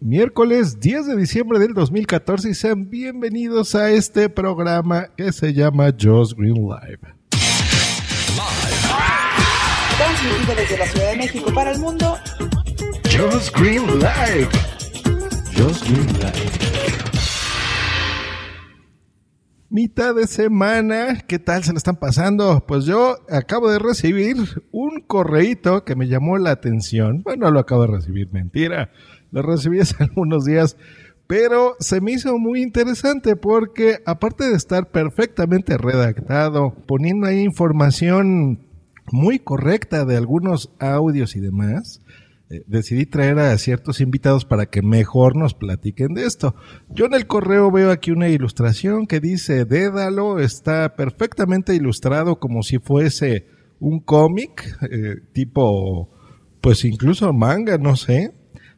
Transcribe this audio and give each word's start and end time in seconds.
miércoles 0.00 0.80
10 0.80 1.08
de 1.08 1.16
diciembre 1.16 1.58
del 1.58 1.74
2014 1.74 2.50
y 2.50 2.54
sean 2.54 2.88
bienvenidos 2.88 3.74
a 3.74 3.90
este 3.90 4.30
programa 4.30 5.08
que 5.14 5.30
se 5.30 5.52
llama 5.52 5.90
Joss 5.98 6.34
Green 6.34 6.54
Live. 6.54 7.00
Transmitido 9.98 10.54
desde 10.56 10.78
la 10.78 10.86
Ciudad 10.86 11.10
de 11.10 11.16
México 11.16 11.52
para 11.54 11.72
el 11.72 11.78
mundo. 11.78 12.16
Joss 13.14 13.52
Green 13.52 13.86
Live. 13.86 14.48
Joss 15.56 15.84
Green 15.84 16.06
Live. 16.14 16.50
Mitad 19.68 20.16
de 20.16 20.26
semana, 20.26 21.20
¿qué 21.28 21.38
tal 21.38 21.62
se 21.62 21.72
le 21.72 21.78
están 21.78 21.94
pasando? 21.94 22.64
Pues 22.66 22.86
yo 22.86 23.18
acabo 23.28 23.70
de 23.70 23.78
recibir 23.78 24.36
un 24.72 25.00
correíto 25.06 25.84
que 25.84 25.94
me 25.94 26.08
llamó 26.08 26.38
la 26.38 26.50
atención. 26.50 27.22
Bueno, 27.22 27.50
lo 27.52 27.60
acabo 27.60 27.82
de 27.82 27.92
recibir, 27.92 28.32
mentira 28.32 28.90
lo 29.30 29.42
recibí 29.42 29.80
hace 29.80 29.96
algunos 30.02 30.44
días, 30.44 30.76
pero 31.30 31.76
se 31.78 32.00
me 32.00 32.10
hizo 32.10 32.38
muy 32.38 32.60
interesante 32.60 33.36
porque 33.36 33.98
aparte 34.04 34.48
de 34.50 34.56
estar 34.56 34.90
perfectamente 34.90 35.78
redactado, 35.78 36.74
poniendo 36.86 37.28
ahí 37.28 37.40
información 37.40 38.66
muy 39.12 39.38
correcta 39.38 40.04
de 40.04 40.16
algunos 40.16 40.70
audios 40.80 41.36
y 41.36 41.40
demás, 41.40 42.02
eh, 42.50 42.64
decidí 42.66 43.06
traer 43.06 43.38
a 43.38 43.56
ciertos 43.58 44.00
invitados 44.00 44.44
para 44.44 44.66
que 44.66 44.82
mejor 44.82 45.36
nos 45.36 45.54
platiquen 45.54 46.14
de 46.14 46.26
esto. 46.26 46.56
Yo 46.88 47.06
en 47.06 47.14
el 47.14 47.28
correo 47.28 47.70
veo 47.70 47.92
aquí 47.92 48.10
una 48.10 48.28
ilustración 48.28 49.06
que 49.06 49.20
dice 49.20 49.64
Dédalo, 49.64 50.40
está 50.40 50.96
perfectamente 50.96 51.76
ilustrado 51.76 52.40
como 52.40 52.64
si 52.64 52.78
fuese 52.78 53.46
un 53.78 54.00
cómic, 54.00 54.66
eh, 54.90 55.20
tipo, 55.32 56.10
pues 56.60 56.84
incluso 56.84 57.32
manga, 57.32 57.78
no 57.78 57.94
sé 57.94 58.32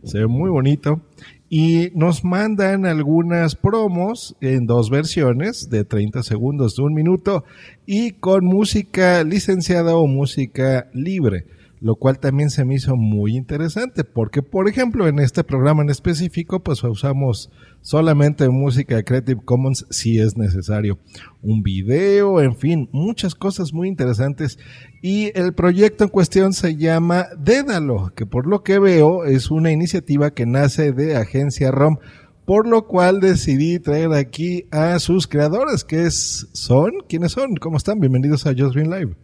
se 0.04 0.18
ve 0.18 0.26
muy 0.26 0.50
bonito. 0.50 1.00
Y 1.48 1.90
nos 1.94 2.24
mandan 2.24 2.86
algunas 2.86 3.56
promos 3.56 4.36
en 4.40 4.66
dos 4.66 4.88
versiones 4.88 5.68
de 5.68 5.84
30 5.84 6.22
segundos 6.22 6.76
de 6.76 6.82
un 6.82 6.94
minuto 6.94 7.44
y 7.84 8.12
con 8.12 8.46
música 8.46 9.22
licenciada 9.22 9.94
o 9.96 10.06
música 10.06 10.88
libre 10.94 11.44
lo 11.82 11.96
cual 11.96 12.20
también 12.20 12.48
se 12.48 12.64
me 12.64 12.76
hizo 12.76 12.94
muy 12.94 13.36
interesante, 13.36 14.04
porque 14.04 14.40
por 14.40 14.68
ejemplo 14.68 15.08
en 15.08 15.18
este 15.18 15.42
programa 15.42 15.82
en 15.82 15.90
específico 15.90 16.62
pues 16.62 16.82
usamos 16.84 17.50
solamente 17.80 18.48
música 18.48 18.94
de 18.94 19.04
Creative 19.04 19.40
Commons 19.44 19.84
si 19.90 20.20
es 20.20 20.36
necesario, 20.36 20.98
un 21.42 21.62
video, 21.64 22.40
en 22.40 22.54
fin, 22.54 22.88
muchas 22.92 23.34
cosas 23.34 23.72
muy 23.72 23.88
interesantes 23.88 24.60
y 25.02 25.36
el 25.36 25.54
proyecto 25.54 26.04
en 26.04 26.10
cuestión 26.10 26.52
se 26.52 26.76
llama 26.76 27.26
Dédalo, 27.36 28.12
que 28.14 28.26
por 28.26 28.46
lo 28.46 28.62
que 28.62 28.78
veo 28.78 29.24
es 29.24 29.50
una 29.50 29.72
iniciativa 29.72 30.30
que 30.30 30.46
nace 30.46 30.92
de 30.92 31.16
Agencia 31.16 31.72
ROM, 31.72 31.96
por 32.44 32.68
lo 32.68 32.86
cual 32.86 33.18
decidí 33.18 33.80
traer 33.80 34.12
aquí 34.12 34.66
a 34.70 35.00
sus 35.00 35.26
creadores, 35.26 35.82
que 35.82 36.06
es, 36.06 36.48
son, 36.52 36.92
¿quiénes 37.08 37.32
son? 37.32 37.56
¿Cómo 37.56 37.76
están? 37.76 37.98
Bienvenidos 37.98 38.46
a 38.46 38.54
Just 38.56 38.76
Green 38.76 38.90
Live. 38.90 39.16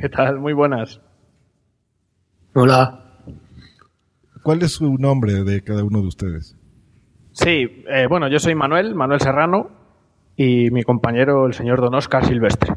¿Qué 0.00 0.08
tal? 0.08 0.38
Muy 0.38 0.54
buenas. 0.54 1.00
Hola. 2.52 3.00
¿Cuál 4.42 4.62
es 4.62 4.72
su 4.72 4.96
nombre 4.98 5.44
de 5.44 5.62
cada 5.62 5.84
uno 5.84 6.00
de 6.00 6.08
ustedes? 6.08 6.56
Sí, 7.32 7.84
eh, 7.88 8.06
bueno, 8.08 8.28
yo 8.28 8.40
soy 8.40 8.56
Manuel, 8.56 8.96
Manuel 8.96 9.20
Serrano, 9.20 9.70
y 10.34 10.70
mi 10.70 10.82
compañero, 10.82 11.46
el 11.46 11.52
señor 11.52 11.80
Don 11.80 11.94
Oscar 11.94 12.24
Silvestre. 12.24 12.74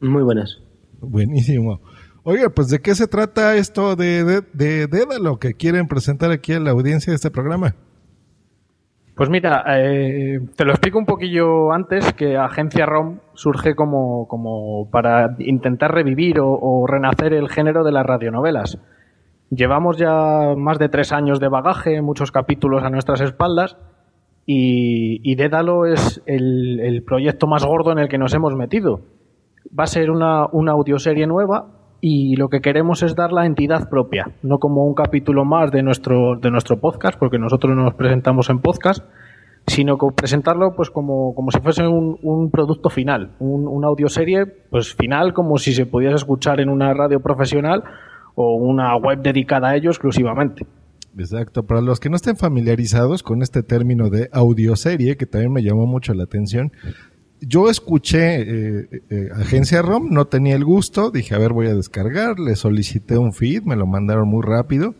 Muy 0.00 0.22
buenas. 0.22 0.60
Buenísimo. 1.00 1.80
Oiga, 2.22 2.50
pues 2.50 2.68
¿de 2.68 2.80
qué 2.80 2.94
se 2.94 3.08
trata 3.08 3.56
esto 3.56 3.96
de, 3.96 4.22
de, 4.22 4.42
de 4.52 4.86
Dédalo 4.86 5.38
que 5.38 5.54
quieren 5.54 5.88
presentar 5.88 6.30
aquí 6.30 6.52
a 6.52 6.60
la 6.60 6.70
audiencia 6.70 7.10
de 7.10 7.16
este 7.16 7.32
programa? 7.32 7.74
Pues 9.16 9.28
mira, 9.28 9.64
eh, 9.68 10.40
te 10.56 10.64
lo 10.64 10.70
explico 10.70 10.98
un 10.98 11.06
poquillo 11.06 11.72
antes, 11.72 12.12
que 12.14 12.36
Agencia 12.36 12.86
ROM 12.86 13.18
surge 13.34 13.74
como, 13.74 14.26
como 14.26 14.88
para 14.90 15.34
intentar 15.38 15.92
revivir 15.92 16.40
o, 16.40 16.48
o, 16.48 16.86
renacer 16.86 17.34
el 17.34 17.50
género 17.50 17.84
de 17.84 17.92
las 17.92 18.06
radionovelas. 18.06 18.78
Llevamos 19.54 19.98
ya 19.98 20.54
más 20.56 20.78
de 20.78 20.88
tres 20.88 21.12
años 21.12 21.38
de 21.38 21.48
bagaje, 21.48 22.00
muchos 22.00 22.32
capítulos 22.32 22.82
a 22.84 22.88
nuestras 22.88 23.20
espaldas, 23.20 23.76
y, 24.46 25.34
Dédalo 25.34 25.84
es 25.84 26.22
el, 26.24 27.02
proyecto 27.06 27.46
más 27.46 27.62
gordo 27.62 27.92
en 27.92 27.98
el 27.98 28.08
que 28.08 28.16
nos 28.16 28.32
hemos 28.32 28.54
metido. 28.54 29.00
Va 29.78 29.84
a 29.84 29.88
ser 29.88 30.10
una, 30.10 30.46
una 30.52 30.72
audioserie 30.72 31.26
nueva 31.26 31.66
y 32.00 32.34
lo 32.36 32.48
que 32.48 32.60
queremos 32.60 33.02
es 33.02 33.14
dar 33.14 33.30
la 33.30 33.44
entidad 33.44 33.90
propia, 33.90 34.24
no 34.42 34.56
como 34.56 34.86
un 34.86 34.94
capítulo 34.94 35.44
más 35.44 35.70
de 35.70 35.82
nuestro, 35.82 36.36
de 36.40 36.50
nuestro 36.50 36.80
podcast, 36.80 37.18
porque 37.18 37.38
nosotros 37.38 37.76
nos 37.76 37.92
presentamos 37.92 38.48
en 38.48 38.60
podcast, 38.60 39.04
sino 39.66 39.98
presentarlo 40.16 40.74
pues 40.74 40.88
como, 40.88 41.34
como 41.34 41.50
si 41.50 41.60
fuese 41.60 41.86
un, 41.86 42.18
un 42.22 42.50
producto 42.50 42.88
final, 42.88 43.36
un, 43.38 43.68
una 43.68 43.88
audioserie 43.88 44.46
pues 44.70 44.94
final 44.94 45.34
como 45.34 45.58
si 45.58 45.74
se 45.74 45.84
pudiese 45.84 46.16
escuchar 46.16 46.58
en 46.60 46.70
una 46.70 46.94
radio 46.94 47.20
profesional 47.20 47.84
o 48.34 48.56
una 48.56 48.96
web 48.96 49.22
dedicada 49.22 49.70
a 49.70 49.76
ello 49.76 49.90
exclusivamente. 49.90 50.66
Exacto, 51.18 51.64
para 51.64 51.82
los 51.82 52.00
que 52.00 52.08
no 52.08 52.16
estén 52.16 52.36
familiarizados 52.36 53.22
con 53.22 53.42
este 53.42 53.62
término 53.62 54.08
de 54.08 54.28
audioserie, 54.32 55.16
que 55.16 55.26
también 55.26 55.52
me 55.52 55.62
llamó 55.62 55.86
mucho 55.86 56.14
la 56.14 56.24
atención, 56.24 56.72
yo 57.40 57.68
escuché 57.68 58.40
eh, 58.40 58.88
eh, 59.10 59.28
Agencia 59.34 59.82
ROM, 59.82 60.10
no 60.10 60.26
tenía 60.26 60.54
el 60.54 60.64
gusto, 60.64 61.10
dije, 61.10 61.34
a 61.34 61.38
ver, 61.38 61.52
voy 61.52 61.66
a 61.66 61.74
descargar, 61.74 62.38
le 62.38 62.56
solicité 62.56 63.18
un 63.18 63.32
feed, 63.32 63.64
me 63.64 63.76
lo 63.76 63.86
mandaron 63.86 64.28
muy 64.28 64.42
rápido 64.42 64.94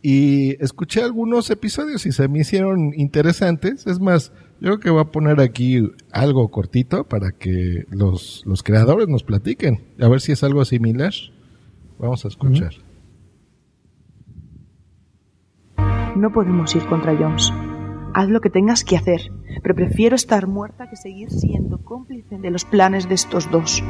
y 0.00 0.62
escuché 0.62 1.02
algunos 1.02 1.50
episodios 1.50 2.06
y 2.06 2.12
se 2.12 2.28
me 2.28 2.40
hicieron 2.40 2.92
interesantes. 2.94 3.86
Es 3.86 4.00
más, 4.00 4.32
yo 4.60 4.68
creo 4.68 4.80
que 4.80 4.90
voy 4.90 5.00
a 5.00 5.12
poner 5.12 5.40
aquí 5.40 5.80
algo 6.10 6.48
cortito 6.50 7.04
para 7.04 7.30
que 7.32 7.84
los, 7.90 8.42
los 8.44 8.62
creadores 8.62 9.08
nos 9.08 9.22
platiquen, 9.22 9.80
a 10.00 10.08
ver 10.08 10.20
si 10.20 10.32
es 10.32 10.42
algo 10.42 10.64
similar. 10.64 11.12
Vamos 12.02 12.24
a 12.24 12.28
escuchar. 12.28 12.72
No 16.16 16.32
podemos 16.32 16.74
ir 16.74 16.84
contra 16.86 17.16
Jones. 17.16 17.52
Haz 18.12 18.28
lo 18.28 18.40
que 18.40 18.50
tengas 18.50 18.82
que 18.82 18.96
hacer, 18.96 19.30
pero 19.62 19.76
prefiero 19.76 20.16
estar 20.16 20.48
muerta 20.48 20.90
que 20.90 20.96
seguir 20.96 21.30
siendo 21.30 21.78
cómplice 21.84 22.38
de 22.38 22.50
los 22.50 22.64
planes 22.64 23.08
de 23.08 23.14
estos 23.14 23.48
dos. 23.52 23.84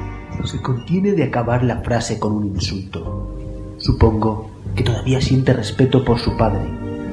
Se 0.45 0.61
contiene 0.61 1.13
de 1.13 1.25
acabar 1.25 1.65
la 1.65 1.81
frase 1.81 2.19
con 2.21 2.35
un 2.35 2.49
insulto. 2.49 3.35
Supongo 3.79 4.51
que 4.77 4.83
todavía 4.83 5.23
siente 5.23 5.55
respeto 5.55 6.05
por 6.05 6.19
su 6.19 6.37
padre, 6.37 6.69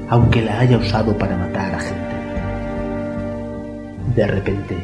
aunque 0.09 0.41
la 0.41 0.59
haya 0.59 0.77
usado 0.77 1.17
para 1.17 1.37
matar 1.37 1.75
a 1.75 1.79
gente. 1.79 2.15
De 4.17 4.27
repente, 4.27 4.75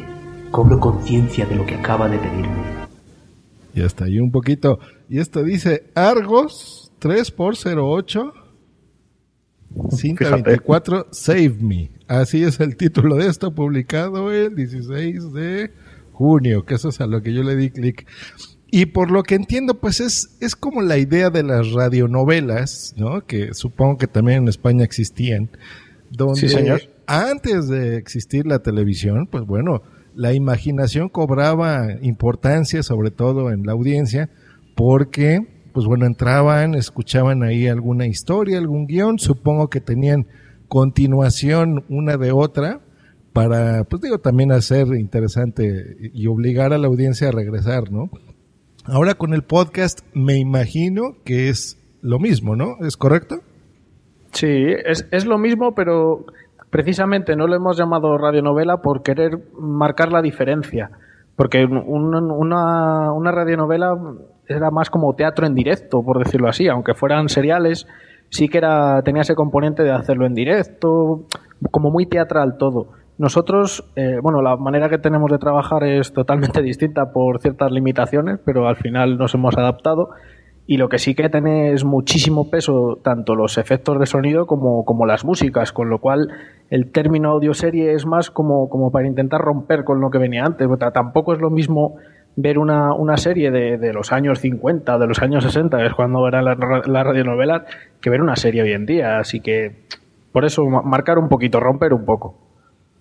cobro 0.50 0.80
conciencia 0.80 1.44
de 1.44 1.56
lo 1.56 1.66
que 1.66 1.74
acaba 1.74 2.08
de 2.08 2.16
pedirme. 2.18 2.64
Y 3.74 3.82
hasta 3.82 4.06
ahí 4.06 4.18
un 4.18 4.30
poquito. 4.30 4.78
Y 5.08 5.18
esto 5.20 5.42
dice 5.42 5.84
Argos 5.94 6.92
3x08 7.00 8.32
Cinta 9.90 10.30
24, 10.30 11.08
Save 11.10 11.56
Me. 11.60 11.90
Así 12.08 12.42
es 12.42 12.60
el 12.60 12.76
título 12.76 13.16
de 13.16 13.26
esto, 13.26 13.54
publicado 13.54 14.32
el 14.32 14.54
16 14.54 15.32
de 15.32 15.70
junio, 16.12 16.64
que 16.64 16.74
eso 16.74 16.88
es 16.88 17.00
a 17.00 17.06
lo 17.06 17.22
que 17.22 17.32
yo 17.32 17.42
le 17.42 17.56
di 17.56 17.70
clic. 17.70 18.06
Y 18.70 18.86
por 18.86 19.10
lo 19.10 19.22
que 19.22 19.34
entiendo, 19.34 19.78
pues 19.78 20.00
es, 20.00 20.36
es 20.40 20.56
como 20.56 20.82
la 20.82 20.98
idea 20.98 21.30
de 21.30 21.42
las 21.42 21.72
radionovelas, 21.72 22.94
¿no? 22.96 23.26
Que 23.26 23.54
supongo 23.54 23.98
que 23.98 24.06
también 24.06 24.42
en 24.42 24.48
España 24.48 24.84
existían. 24.84 25.50
Donde 26.10 26.40
sí, 26.40 26.48
señor. 26.48 26.80
antes 27.06 27.68
de 27.68 27.96
existir 27.96 28.46
la 28.46 28.60
televisión, 28.60 29.26
pues 29.26 29.44
bueno, 29.44 29.82
la 30.14 30.32
imaginación 30.32 31.08
cobraba 31.08 31.88
importancia, 32.00 32.82
sobre 32.82 33.10
todo 33.10 33.50
en 33.50 33.66
la 33.66 33.72
audiencia, 33.72 34.30
porque 34.76 35.40
pues 35.76 35.84
bueno, 35.84 36.06
entraban, 36.06 36.74
escuchaban 36.74 37.42
ahí 37.42 37.68
alguna 37.68 38.06
historia, 38.06 38.56
algún 38.56 38.86
guion, 38.86 39.18
supongo 39.18 39.68
que 39.68 39.82
tenían 39.82 40.26
continuación 40.68 41.84
una 41.90 42.16
de 42.16 42.32
otra 42.32 42.80
para, 43.34 43.84
pues 43.84 44.00
digo, 44.00 44.16
también 44.16 44.52
hacer 44.52 44.86
interesante 44.98 45.98
y 46.14 46.26
obligar 46.28 46.72
a 46.72 46.78
la 46.78 46.86
audiencia 46.86 47.28
a 47.28 47.32
regresar, 47.32 47.92
¿no? 47.92 48.08
Ahora 48.86 49.16
con 49.16 49.34
el 49.34 49.42
podcast 49.42 50.00
me 50.14 50.38
imagino 50.38 51.16
que 51.26 51.50
es 51.50 51.78
lo 52.00 52.18
mismo, 52.18 52.56
¿no? 52.56 52.76
¿Es 52.80 52.96
correcto? 52.96 53.40
Sí, 54.32 54.64
es, 54.86 55.06
es 55.10 55.26
lo 55.26 55.36
mismo, 55.36 55.74
pero 55.74 56.24
precisamente 56.70 57.36
no 57.36 57.46
lo 57.46 57.54
hemos 57.54 57.76
llamado 57.76 58.16
radionovela 58.16 58.78
por 58.78 59.02
querer 59.02 59.46
marcar 59.60 60.10
la 60.10 60.22
diferencia. 60.22 60.90
Porque 61.36 61.66
un, 61.66 62.14
una, 62.14 63.12
una 63.12 63.30
radionovela 63.30 63.94
era 64.48 64.70
más 64.70 64.90
como 64.90 65.14
teatro 65.14 65.46
en 65.46 65.54
directo, 65.54 66.02
por 66.02 66.22
decirlo 66.22 66.48
así, 66.48 66.68
aunque 66.68 66.94
fueran 66.94 67.28
seriales, 67.28 67.86
sí 68.30 68.48
que 68.48 68.58
era 68.58 69.02
tenía 69.02 69.22
ese 69.22 69.34
componente 69.34 69.82
de 69.82 69.92
hacerlo 69.92 70.26
en 70.26 70.34
directo, 70.34 71.24
como 71.70 71.90
muy 71.90 72.06
teatral 72.06 72.56
todo. 72.58 72.88
Nosotros, 73.18 73.90
eh, 73.96 74.18
bueno, 74.22 74.42
la 74.42 74.56
manera 74.56 74.90
que 74.90 74.98
tenemos 74.98 75.30
de 75.30 75.38
trabajar 75.38 75.84
es 75.84 76.12
totalmente 76.12 76.62
distinta 76.64 77.12
por 77.12 77.40
ciertas 77.40 77.72
limitaciones, 77.72 78.38
pero 78.44 78.68
al 78.68 78.76
final 78.76 79.16
nos 79.16 79.34
hemos 79.34 79.56
adaptado 79.56 80.10
y 80.68 80.78
lo 80.78 80.88
que 80.88 80.98
sí 80.98 81.14
que 81.14 81.28
tiene 81.28 81.72
es 81.72 81.84
muchísimo 81.84 82.50
peso 82.50 82.98
tanto 83.02 83.36
los 83.36 83.56
efectos 83.56 84.00
de 84.00 84.06
sonido 84.06 84.46
como, 84.46 84.84
como 84.84 85.06
las 85.06 85.24
músicas, 85.24 85.72
con 85.72 85.88
lo 85.88 86.00
cual 86.00 86.28
el 86.70 86.90
término 86.90 87.30
audioserie 87.30 87.94
es 87.94 88.04
más 88.04 88.30
como, 88.30 88.68
como 88.68 88.90
para 88.90 89.06
intentar 89.06 89.40
romper 89.40 89.84
con 89.84 90.00
lo 90.00 90.10
que 90.10 90.18
venía 90.18 90.44
antes. 90.44 90.66
tampoco 90.92 91.32
es 91.32 91.40
lo 91.40 91.50
mismo 91.50 91.94
ver 92.36 92.58
una, 92.58 92.92
una 92.94 93.16
serie 93.16 93.50
de, 93.50 93.78
de, 93.78 93.92
los 93.92 94.12
años 94.12 94.40
50, 94.40 94.98
de 94.98 95.06
los 95.06 95.20
años 95.20 95.42
60, 95.44 95.78
que 95.78 95.86
es 95.86 95.94
cuando 95.94 96.28
era 96.28 96.42
la, 96.42 96.54
la 96.54 97.02
radionovela, 97.02 97.64
que 98.00 98.10
ver 98.10 98.20
una 98.20 98.36
serie 98.36 98.62
hoy 98.62 98.72
en 98.72 98.86
día. 98.86 99.18
Así 99.18 99.40
que 99.40 99.86
por 100.32 100.44
eso 100.44 100.64
marcar 100.66 101.18
un 101.18 101.28
poquito, 101.28 101.60
romper 101.60 101.94
un 101.94 102.04
poco. 102.04 102.46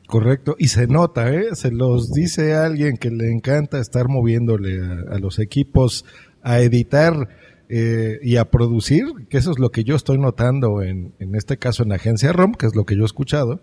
Correcto, 0.07 0.55
y 0.57 0.67
se 0.67 0.87
nota, 0.87 1.33
¿eh? 1.33 1.49
se 1.53 1.71
los 1.71 2.11
dice 2.11 2.53
alguien 2.53 2.95
que 2.95 3.09
le 3.09 3.31
encanta 3.31 3.79
estar 3.79 4.07
moviéndole 4.07 4.79
a 5.09 5.17
los 5.17 5.39
equipos 5.39 6.05
a 6.43 6.59
editar 6.59 7.27
eh, 7.69 8.19
y 8.21 8.37
a 8.37 8.45
producir, 8.45 9.05
que 9.29 9.37
eso 9.37 9.49
es 9.49 9.57
lo 9.57 9.71
que 9.71 9.83
yo 9.83 9.95
estoy 9.95 10.19
notando 10.19 10.83
en, 10.83 11.15
en 11.19 11.33
este 11.33 11.57
caso 11.57 11.81
en 11.81 11.91
Agencia 11.91 12.31
ROM, 12.31 12.53
que 12.53 12.67
es 12.67 12.75
lo 12.75 12.85
que 12.85 12.95
yo 12.95 13.01
he 13.01 13.05
escuchado, 13.05 13.61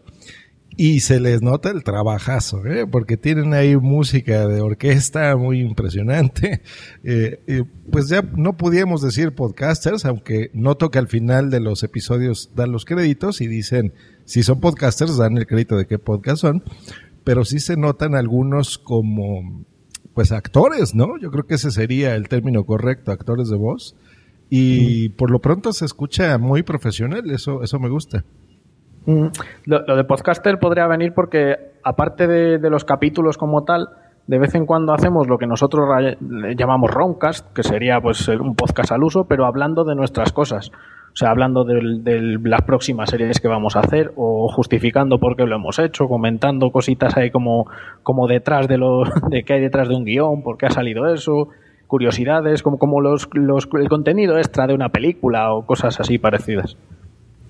y 0.76 1.00
se 1.00 1.20
les 1.20 1.42
nota 1.42 1.70
el 1.70 1.84
trabajazo, 1.84 2.64
¿eh? 2.66 2.86
porque 2.86 3.16
tienen 3.16 3.52
ahí 3.52 3.76
música 3.76 4.46
de 4.46 4.60
orquesta 4.60 5.36
muy 5.36 5.60
impresionante. 5.60 6.62
Eh, 7.04 7.64
pues 7.90 8.08
ya 8.08 8.22
no 8.22 8.56
pudiéramos 8.56 9.02
decir 9.02 9.34
podcasters, 9.34 10.04
aunque 10.04 10.50
noto 10.54 10.90
que 10.90 10.98
al 10.98 11.08
final 11.08 11.50
de 11.50 11.58
los 11.58 11.82
episodios 11.82 12.50
dan 12.54 12.70
los 12.70 12.84
créditos 12.84 13.40
y 13.40 13.48
dicen, 13.48 13.92
si 14.24 14.42
son 14.42 14.60
podcasters, 14.60 15.16
dan 15.16 15.36
el 15.36 15.46
crédito 15.46 15.76
de 15.76 15.86
qué 15.86 15.98
podcast 15.98 16.40
son, 16.40 16.62
pero 17.24 17.44
sí 17.44 17.58
se 17.58 17.76
notan 17.76 18.14
algunos 18.14 18.78
como 18.78 19.64
pues 20.14 20.32
actores, 20.32 20.94
¿no? 20.94 21.18
Yo 21.18 21.30
creo 21.30 21.46
que 21.46 21.54
ese 21.54 21.70
sería 21.70 22.14
el 22.14 22.28
término 22.28 22.64
correcto, 22.64 23.10
actores 23.10 23.48
de 23.48 23.56
voz. 23.56 23.96
Y 24.48 25.08
por 25.10 25.30
lo 25.30 25.40
pronto 25.40 25.72
se 25.72 25.86
escucha 25.86 26.36
muy 26.38 26.62
profesional, 26.62 27.30
eso, 27.30 27.62
eso 27.62 27.80
me 27.80 27.88
gusta. 27.88 28.24
Mm, 29.06 29.26
lo, 29.66 29.96
de 29.96 30.04
podcaster 30.04 30.58
podría 30.58 30.86
venir 30.86 31.12
porque, 31.14 31.56
aparte 31.82 32.26
de, 32.26 32.70
los 32.70 32.84
capítulos 32.84 33.36
como 33.36 33.64
tal, 33.64 33.88
de 34.26 34.38
vez 34.38 34.54
en 34.54 34.66
cuando 34.66 34.94
hacemos 34.94 35.26
lo 35.28 35.38
que 35.38 35.46
nosotros 35.46 35.88
llamamos 36.56 36.90
Roncast, 36.90 37.52
que 37.52 37.62
sería 37.62 38.00
pues 38.00 38.28
un 38.28 38.54
podcast 38.54 38.92
al 38.92 39.02
uso, 39.02 39.24
pero 39.24 39.46
hablando 39.46 39.84
de 39.84 39.94
nuestras 39.94 40.32
cosas. 40.32 40.70
O 41.12 41.16
sea, 41.16 41.30
hablando 41.30 41.64
de, 41.64 42.38
las 42.42 42.62
próximas 42.62 43.10
series 43.10 43.38
que 43.38 43.48
vamos 43.48 43.76
a 43.76 43.80
hacer 43.80 44.12
o 44.16 44.48
justificando 44.48 45.18
por 45.18 45.36
qué 45.36 45.44
lo 45.44 45.56
hemos 45.56 45.78
hecho, 45.78 46.06
comentando 46.06 46.70
cositas 46.70 47.16
ahí 47.18 47.30
como, 47.30 47.66
como 48.02 48.26
detrás 48.26 48.66
de 48.66 48.78
lo 48.78 49.02
de 49.30 49.42
qué 49.42 49.54
hay 49.54 49.60
detrás 49.60 49.88
de 49.88 49.96
un 49.96 50.04
guion, 50.04 50.42
por 50.42 50.56
qué 50.56 50.66
ha 50.66 50.70
salido 50.70 51.12
eso, 51.12 51.48
curiosidades, 51.86 52.62
como, 52.62 52.78
como 52.78 53.02
los, 53.02 53.28
los, 53.34 53.68
el 53.78 53.88
contenido 53.90 54.38
extra 54.38 54.66
de 54.66 54.74
una 54.74 54.88
película 54.88 55.52
o 55.52 55.66
cosas 55.66 56.00
así 56.00 56.16
parecidas. 56.16 56.78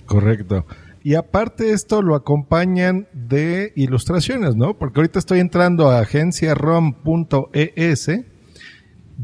Correcto. 0.07 0.65
Y 1.03 1.15
aparte 1.15 1.73
esto 1.73 2.03
lo 2.03 2.15
acompañan 2.15 3.09
de 3.13 3.73
ilustraciones, 3.77 4.57
¿no? 4.57 4.79
Porque 4.79 5.01
ahorita 5.01 5.19
estoy 5.19 5.41
entrando 5.41 5.91
a 5.91 6.01
agenciarom.es 6.01 8.09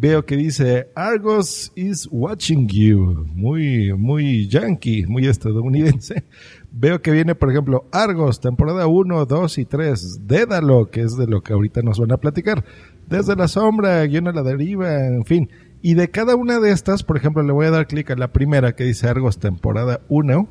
veo 0.01 0.25
que 0.25 0.37
dice 0.37 0.89
Argos 0.95 1.73
is 1.75 2.09
watching 2.11 2.69
you. 2.69 3.27
Muy, 3.35 3.93
muy 3.97 4.49
yankee, 4.49 5.05
muy 5.07 5.27
estadounidense. 5.27 6.25
Veo 6.71 7.01
que 7.01 7.11
viene, 7.11 7.35
por 7.35 7.51
ejemplo, 7.51 7.87
Argos, 7.91 8.41
temporada 8.41 8.87
1, 8.87 9.25
2 9.25 9.59
y 9.59 9.65
3. 9.65 10.27
Dédalo, 10.27 10.91
que 10.91 11.01
es 11.01 11.17
de 11.17 11.27
lo 11.27 11.41
que 11.41 11.55
ahorita 11.55 11.81
nos 11.83 11.99
van 11.99 12.13
a 12.13 12.19
platicar. 12.19 12.65
Desde 13.09 13.35
la 13.35 13.49
sombra, 13.49 14.05
guion 14.05 14.29
a 14.29 14.33
la 14.33 14.43
deriva, 14.43 15.07
en 15.07 15.25
fin. 15.25 15.49
Y 15.81 15.95
de 15.95 16.11
cada 16.11 16.37
una 16.37 16.61
de 16.61 16.71
estas, 16.71 17.03
por 17.03 17.17
ejemplo, 17.17 17.43
le 17.43 17.53
voy 17.53 17.67
a 17.67 17.71
dar 17.71 17.87
clic 17.87 18.11
a 18.11 18.17
la 18.17 18.33
primera 18.33 18.75
que 18.75 18.85
dice 18.85 19.09
Argos, 19.09 19.39
temporada 19.39 20.03
1 20.09 20.49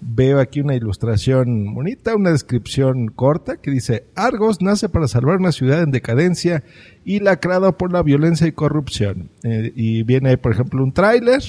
Veo 0.00 0.38
aquí 0.38 0.60
una 0.60 0.74
ilustración 0.74 1.74
bonita, 1.74 2.14
una 2.14 2.30
descripción 2.30 3.08
corta 3.08 3.56
que 3.56 3.70
dice, 3.70 4.04
Argos 4.14 4.62
nace 4.62 4.88
para 4.88 5.08
salvar 5.08 5.38
una 5.38 5.52
ciudad 5.52 5.82
en 5.82 5.90
decadencia 5.90 6.62
y 7.04 7.20
lacrada 7.20 7.72
por 7.72 7.92
la 7.92 8.02
violencia 8.02 8.46
y 8.46 8.52
corrupción. 8.52 9.30
Eh, 9.42 9.72
y 9.74 10.04
viene, 10.04 10.38
por 10.38 10.52
ejemplo, 10.52 10.84
un 10.84 10.92
tráiler 10.92 11.42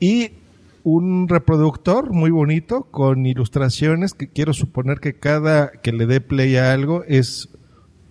y 0.00 0.32
un 0.82 1.28
reproductor 1.28 2.10
muy 2.10 2.30
bonito 2.30 2.84
con 2.90 3.26
ilustraciones 3.26 4.14
que 4.14 4.28
quiero 4.28 4.54
suponer 4.54 5.00
que 5.00 5.18
cada 5.18 5.70
que 5.70 5.92
le 5.92 6.06
dé 6.06 6.20
play 6.22 6.56
a 6.56 6.72
algo 6.72 7.04
es 7.06 7.50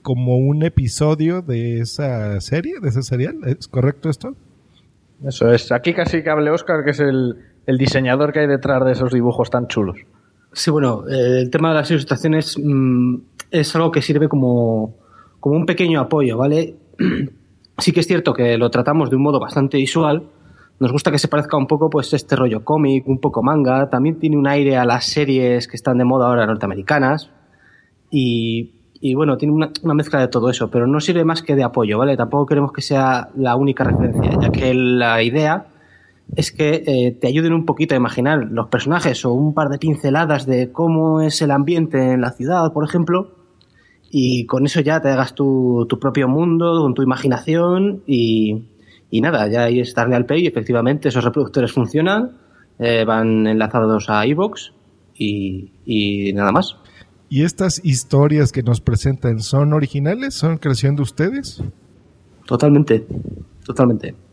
como 0.04 0.38
un 0.38 0.64
episodio 0.64 1.42
de 1.42 1.80
esa 1.80 2.40
serie, 2.42 2.76
de 2.80 2.90
ese 2.90 3.02
serial. 3.02 3.38
¿Es 3.46 3.68
correcto 3.68 4.10
esto? 4.10 4.36
Eso 5.26 5.52
es. 5.52 5.72
Aquí 5.72 5.94
casi 5.94 6.22
que 6.22 6.30
hable 6.30 6.52
Oscar, 6.52 6.84
que 6.86 6.92
es 6.92 7.00
el, 7.00 7.38
el 7.68 7.78
diseñador 7.78 8.32
que 8.32 8.40
hay 8.40 8.48
detrás 8.48 8.84
de 8.84 8.94
esos 8.94 9.12
dibujos 9.12 9.52
tan 9.52 9.68
chulos. 9.68 9.98
Sí, 10.54 10.72
bueno, 10.72 11.04
eh, 11.08 11.42
el 11.42 11.50
tema 11.52 11.70
de 11.70 11.76
las 11.76 11.92
ilustraciones 11.92 12.58
mm, 12.58 13.16
es 13.52 13.76
algo 13.76 13.92
que 13.92 14.02
sirve 14.02 14.30
como, 14.30 14.96
un 15.42 15.66
pequeño 15.66 16.00
apoyo, 16.00 16.38
¿vale? 16.38 16.76
sí 17.78 17.92
que 17.92 18.00
es 18.00 18.08
cierto 18.08 18.34
que 18.34 18.58
lo 18.58 18.72
tratamos 18.72 19.10
de 19.10 19.18
un 19.18 19.24
modo 19.24 19.40
bastante 19.40 19.78
visual. 19.78 20.24
Nos 20.80 20.92
gusta 20.92 21.12
que 21.12 21.20
se 21.20 21.28
parezca 21.28 21.58
un 21.58 21.68
poco, 21.68 21.90
pues, 21.90 22.14
este 22.14 22.36
rollo 22.36 22.64
cómic, 22.64 23.08
un 23.08 23.20
poco 23.20 23.44
manga. 23.44 23.90
También 23.90 24.18
tiene 24.18 24.38
un 24.38 24.48
aire 24.48 24.78
a 24.78 24.86
las 24.86 25.06
series 25.06 25.68
que 25.68 25.76
están 25.76 25.98
de 25.98 26.06
moda 26.06 26.28
ahora 26.28 26.46
norteamericanas. 26.46 27.32
Y, 28.10 28.72
bueno, 29.16 29.38
tiene 29.38 29.54
una, 29.54 29.94
mezcla 29.94 30.20
de 30.20 30.28
todo 30.28 30.50
eso, 30.50 30.70
pero 30.70 30.88
no 30.88 31.00
sirve 31.00 31.26
más 31.26 31.42
que 31.42 31.56
de 31.56 31.64
apoyo, 31.64 31.98
¿vale? 31.98 32.16
Tampoco 32.16 32.46
queremos 32.46 32.72
que 32.72 32.82
sea 32.82 33.30
la 33.36 33.56
única 33.56 33.84
referencia, 33.84 34.40
ya 34.40 34.50
que 34.50 34.74
la 34.74 35.22
idea 35.24 35.68
es 36.36 36.52
que 36.52 36.84
eh, 36.86 37.18
te 37.20 37.28
ayuden 37.28 37.54
un 37.54 37.66
poquito 37.66 37.96
a 37.96 37.98
imaginar 37.98 38.48
los 38.52 38.68
personajes 38.68 39.24
o 39.26 39.34
un 39.34 39.54
par 39.54 39.70
de 39.70 39.78
pinceladas 39.78 40.46
de 40.46 40.72
cómo 40.72 41.22
es 41.22 41.42
el 41.42 41.52
ambiente 41.52 42.12
en 42.12 42.22
la 42.22 42.32
ciudad, 42.32 42.72
por 42.74 42.84
ejemplo, 42.84 43.32
y 44.12 44.46
con 44.46 44.66
eso 44.66 44.82
ya 44.82 45.02
te 45.02 45.10
hagas 45.10 45.36
tu, 45.36 45.86
tu 45.90 46.00
propio 46.00 46.28
mundo, 46.28 46.82
con 46.82 46.94
tu 46.94 47.02
imaginación 47.02 48.04
y, 48.06 48.66
y 49.10 49.22
nada, 49.22 49.48
ya 49.48 49.64
ahí 49.64 49.80
es 49.80 49.94
darle 49.94 50.16
al 50.16 50.26
play 50.26 50.44
y 50.44 50.48
efectivamente 50.48 51.10
esos 51.10 51.24
reproductores 51.24 51.72
funcionan, 51.72 52.38
eh, 52.80 53.06
van 53.06 53.48
enlazados 53.48 54.10
a 54.10 54.26
iVoox 54.26 54.72
y, 55.16 55.72
y 55.86 56.34
nada 56.34 56.52
más. 56.52 56.78
¿Y 57.30 57.44
estas 57.44 57.84
historias 57.84 58.52
que 58.52 58.64
nos 58.64 58.80
presentan 58.80 59.40
son 59.40 59.74
originales? 59.74 60.36
¿Son 60.36 60.58
creación 60.58 60.96
de 60.96 61.02
ustedes? 61.02 61.62
Totalmente, 62.46 63.06
totalmente. 63.66 64.27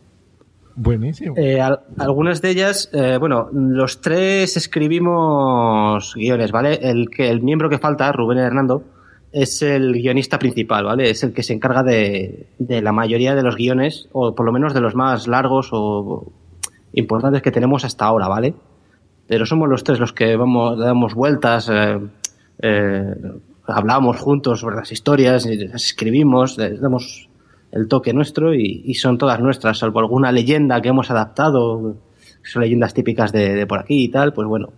Buenísimo. 0.75 1.35
Eh, 1.37 1.61
algunas 1.97 2.41
de 2.41 2.49
ellas, 2.49 2.89
eh, 2.93 3.17
bueno, 3.17 3.49
los 3.53 4.01
tres 4.01 4.57
escribimos 4.57 6.13
guiones, 6.15 6.51
¿vale? 6.51 6.79
El, 6.81 7.09
que, 7.09 7.29
el 7.29 7.41
miembro 7.41 7.69
que 7.69 7.77
falta, 7.77 8.11
Rubén 8.11 8.39
Hernando, 8.39 8.83
es 9.31 9.61
el 9.61 9.93
guionista 9.93 10.37
principal, 10.37 10.83
¿vale? 10.83 11.09
Es 11.09 11.23
el 11.23 11.33
que 11.33 11.43
se 11.43 11.53
encarga 11.53 11.83
de, 11.83 12.47
de, 12.59 12.81
la 12.81 12.91
mayoría 12.91 13.35
de 13.35 13.43
los 13.43 13.55
guiones, 13.55 14.09
o 14.11 14.35
por 14.35 14.45
lo 14.45 14.51
menos 14.51 14.73
de 14.73 14.81
los 14.81 14.95
más 14.95 15.27
largos 15.27 15.69
o 15.71 16.31
importantes 16.93 17.41
que 17.41 17.51
tenemos 17.51 17.85
hasta 17.85 18.05
ahora, 18.05 18.27
¿vale? 18.27 18.53
Pero 19.27 19.45
somos 19.45 19.69
los 19.69 19.83
tres 19.83 19.99
los 19.99 20.13
que 20.13 20.35
vamos, 20.35 20.77
damos 20.77 21.13
vueltas, 21.15 21.69
eh, 21.71 21.99
eh 22.59 23.15
hablamos 23.67 24.19
juntos 24.19 24.59
sobre 24.59 24.75
las 24.75 24.91
historias, 24.91 25.45
las 25.45 25.85
escribimos, 25.85 26.55
damos 26.57 27.29
el 27.75 27.89
toque 27.89 28.13
nuestro 28.13 28.53
y, 28.55 28.93
son 28.93 29.17
todas 29.17 29.39
nuestras, 29.41 29.79
salvo 29.79 29.99
alguna 29.99 30.31
leyenda 30.31 30.79
que 30.79 30.89
hemos 30.89 31.11
adaptado, 31.11 31.97
son 32.41 32.61
leyendas 32.61 32.93
típicas 32.93 33.33
de, 33.33 33.67
por 33.67 33.79
aquí 33.79 34.05
y 34.05 34.09
tal, 34.09 34.31
pues 34.33 34.47
bueno. 34.47 34.69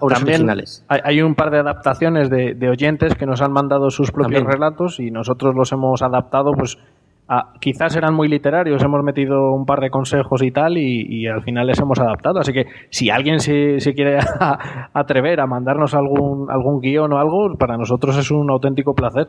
Obras 0.00 0.22
originales. 0.22 0.84
Hay, 0.88 1.20
un 1.20 1.34
par 1.34 1.50
de 1.50 1.58
adaptaciones 1.58 2.30
de, 2.30 2.68
oyentes 2.68 3.14
que 3.14 3.26
nos 3.26 3.42
han 3.42 3.52
mandado 3.52 3.90
sus 3.90 4.10
propios 4.10 4.42
relatos 4.42 4.98
y 4.98 5.10
nosotros 5.10 5.54
los 5.54 5.70
hemos 5.70 6.02
adaptado, 6.02 6.50
pues 6.52 6.78
quizás 7.60 7.94
eran 7.94 8.14
muy 8.14 8.28
literarios, 8.28 8.82
hemos 8.82 9.04
metido 9.04 9.52
un 9.52 9.66
par 9.66 9.80
de 9.80 9.90
consejos 9.90 10.42
y 10.42 10.50
tal, 10.50 10.78
y, 10.78 11.28
al 11.28 11.42
final 11.42 11.68
les 11.68 11.78
hemos 11.78 12.00
adaptado. 12.00 12.40
Así 12.40 12.52
que 12.52 12.64
si 12.90 13.10
alguien 13.10 13.38
se, 13.38 13.78
quiere 13.94 14.18
atrever 14.94 15.40
a 15.40 15.46
mandarnos 15.46 15.94
algún, 15.94 16.50
algún 16.50 16.80
guion 16.80 17.12
o 17.12 17.18
algo, 17.18 17.54
para 17.56 17.76
nosotros 17.76 18.16
es 18.16 18.32
un 18.32 18.50
auténtico 18.50 18.94
placer. 18.94 19.28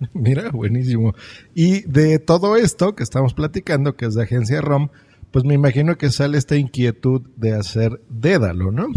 Mira, 0.14 0.50
buenísimo. 0.50 1.14
Y 1.54 1.82
de 1.82 2.18
todo 2.18 2.56
esto 2.56 2.94
que 2.94 3.02
estamos 3.02 3.34
platicando, 3.34 3.96
que 3.96 4.06
es 4.06 4.14
de 4.14 4.22
agencia 4.22 4.60
ROM, 4.60 4.88
pues 5.30 5.44
me 5.44 5.54
imagino 5.54 5.96
que 5.96 6.10
sale 6.10 6.38
esta 6.38 6.56
inquietud 6.56 7.22
de 7.36 7.54
hacer 7.54 8.00
Dédalo, 8.08 8.72
¿no? 8.72 8.88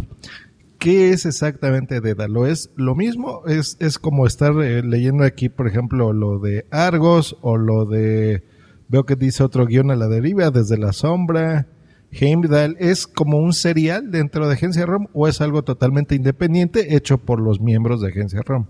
¿Qué 0.80 1.12
es 1.12 1.26
exactamente 1.26 2.02
Dédalo? 2.02 2.48
¿Es 2.48 2.72
lo 2.76 2.96
mismo? 2.96 3.44
¿Es, 3.46 3.78
es 3.80 4.00
como 4.00 4.26
estar 4.26 4.54
eh, 4.62 4.82
leyendo 4.84 5.24
aquí, 5.24 5.50
por 5.50 5.68
ejemplo, 5.68 6.12
lo 6.12 6.40
de 6.40 6.66
Argos 6.72 7.38
o 7.42 7.58
lo 7.58 7.86
de... 7.86 8.44
Veo 8.90 9.06
que 9.06 9.16
dice 9.16 9.44
otro 9.44 9.66
guion 9.66 9.92
a 9.92 9.96
la 9.96 10.08
deriva, 10.08 10.52
desde 10.52 10.78
la 10.78 10.94
sombra. 10.94 11.68
Heimdall, 12.12 12.76
¿es 12.80 13.08
como 13.08 13.38
un 13.38 13.54
serial 13.54 14.12
dentro 14.12 14.48
de 14.48 14.54
Agencia 14.54 14.86
ROM 14.86 15.08
o 15.14 15.28
es 15.28 15.42
algo 15.42 15.64
totalmente 15.64 16.16
independiente 16.16 16.96
hecho 16.96 17.18
por 17.18 17.42
los 17.42 17.60
miembros 17.60 18.02
de 18.02 18.10
Agencia 18.10 18.42
ROM? 18.46 18.66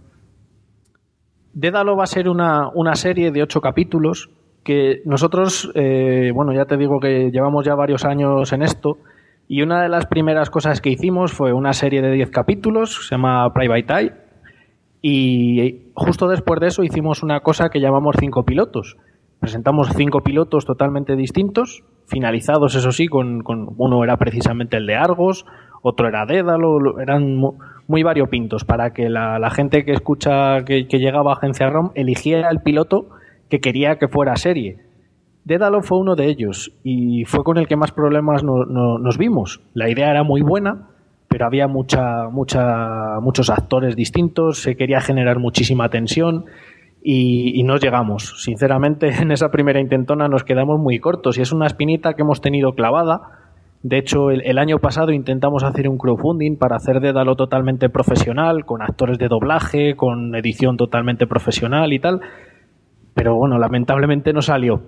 Dédalo 1.54 1.96
va 1.96 2.04
a 2.04 2.08
ser 2.08 2.28
una, 2.30 2.96
serie 2.96 3.32
de 3.32 3.44
ocho 3.44 3.62
capítulos 3.62 4.30
que 4.64 5.02
nosotros, 5.06 5.72
eh, 5.76 6.32
bueno, 6.34 6.54
ya 6.54 6.66
te 6.66 6.78
digo 6.78 7.00
que 7.00 7.30
llevamos 7.32 7.66
ya 7.66 7.76
varios 7.76 8.06
años 8.06 8.54
en 8.54 8.64
esto 8.64 8.98
y 9.48 9.62
una 9.62 9.82
de 9.82 9.90
las 9.90 10.06
primeras 10.08 10.50
cosas 10.50 10.82
que 10.82 10.90
hicimos 10.90 11.34
fue 11.34 11.54
una 11.54 11.74
serie 11.74 12.02
de 12.02 12.12
10 12.12 12.32
capítulos, 12.32 13.08
se 13.08 13.16
llama 13.16 13.52
Private 13.54 13.94
Eye, 13.94 14.12
y 15.02 15.92
justo 15.94 16.28
después 16.30 16.62
de 16.62 16.68
eso 16.68 16.82
hicimos 16.82 17.24
una 17.24 17.42
cosa 17.42 17.68
que 17.70 17.82
llamamos 17.82 18.16
cinco 18.18 18.44
pilotos. 18.46 18.96
Presentamos 19.42 19.90
cinco 19.98 20.22
pilotos 20.22 20.66
totalmente 20.66 21.18
distintos, 21.18 21.84
finalizados, 22.08 22.76
eso 22.76 22.92
sí, 22.92 23.08
con, 23.08 23.44
uno 23.46 24.04
era 24.06 24.16
precisamente 24.16 24.78
el 24.78 24.88
de 24.88 24.96
Argos, 24.96 25.46
otro 25.84 26.08
era 26.08 26.26
Dédalo, 26.26 27.00
eran 27.00 27.38
muy 27.88 28.04
variopintos 28.04 28.64
para 28.64 28.94
que 28.94 29.10
la, 29.10 29.50
gente 29.52 29.84
que 29.84 29.92
escucha 29.92 30.64
que, 30.64 30.86
llegaba 30.86 31.32
a 31.32 31.36
Agencia 31.36 31.70
ROM 31.70 31.92
eligiera 31.94 32.50
el 32.50 32.62
piloto 32.62 33.10
que 33.50 33.60
quería 33.60 33.98
que 33.98 34.08
fuera 34.08 34.38
serie. 34.38 34.78
Dédalo 35.44 35.82
fue 35.82 36.00
uno 36.00 36.16
de 36.16 36.28
ellos 36.28 36.72
y 36.84 37.26
fue 37.26 37.44
con 37.44 37.58
el 37.58 37.68
que 37.68 37.76
más 37.76 37.92
problemas 37.92 38.44
nos 38.44 39.18
vimos. 39.18 39.62
La 39.74 39.90
idea 39.90 40.10
era 40.10 40.24
muy 40.24 40.42
buena, 40.42 40.88
pero 41.28 41.46
había 41.46 41.68
mucha, 41.68 42.30
mucha, 42.32 43.20
muchos 43.20 43.50
actores 43.50 43.98
distintos, 43.98 44.60
se 44.60 44.78
quería 44.78 45.02
generar 45.02 45.40
muchísima 45.40 45.90
tensión 45.90 46.46
y, 47.04 47.60
y 47.60 47.64
nos 47.64 47.82
llegamos. 47.82 48.42
Sinceramente, 48.42 49.10
en 49.22 49.34
esa 49.34 49.52
primera 49.52 49.82
intentona 49.82 50.30
nos 50.30 50.46
quedamos 50.46 50.80
muy 50.80 51.00
cortos 51.00 51.38
y 51.38 51.42
es 51.42 51.52
una 51.52 51.68
espinita 51.68 52.14
que 52.14 52.22
hemos 52.22 52.40
tenido 52.40 52.74
clavada. 52.74 53.43
De 53.84 53.98
hecho, 53.98 54.32
el, 54.32 54.58
año 54.58 54.80
pasado 54.80 55.12
intentamos 55.12 55.66
hacer 55.66 55.90
un 55.90 55.98
crowdfunding 55.98 56.56
para 56.56 56.78
hacer 56.78 57.02
Dédalo 57.02 57.36
totalmente 57.36 57.90
profesional, 57.90 58.64
con 58.64 58.82
actores 58.82 59.18
de 59.18 59.28
doblaje, 59.28 59.98
con 59.98 60.34
edición 60.36 60.78
totalmente 60.78 61.28
profesional 61.28 61.92
y 61.92 62.00
tal. 62.00 62.22
Pero 63.14 63.36
bueno, 63.36 63.60
lamentablemente 63.60 64.32
no 64.32 64.42
salió. 64.42 64.84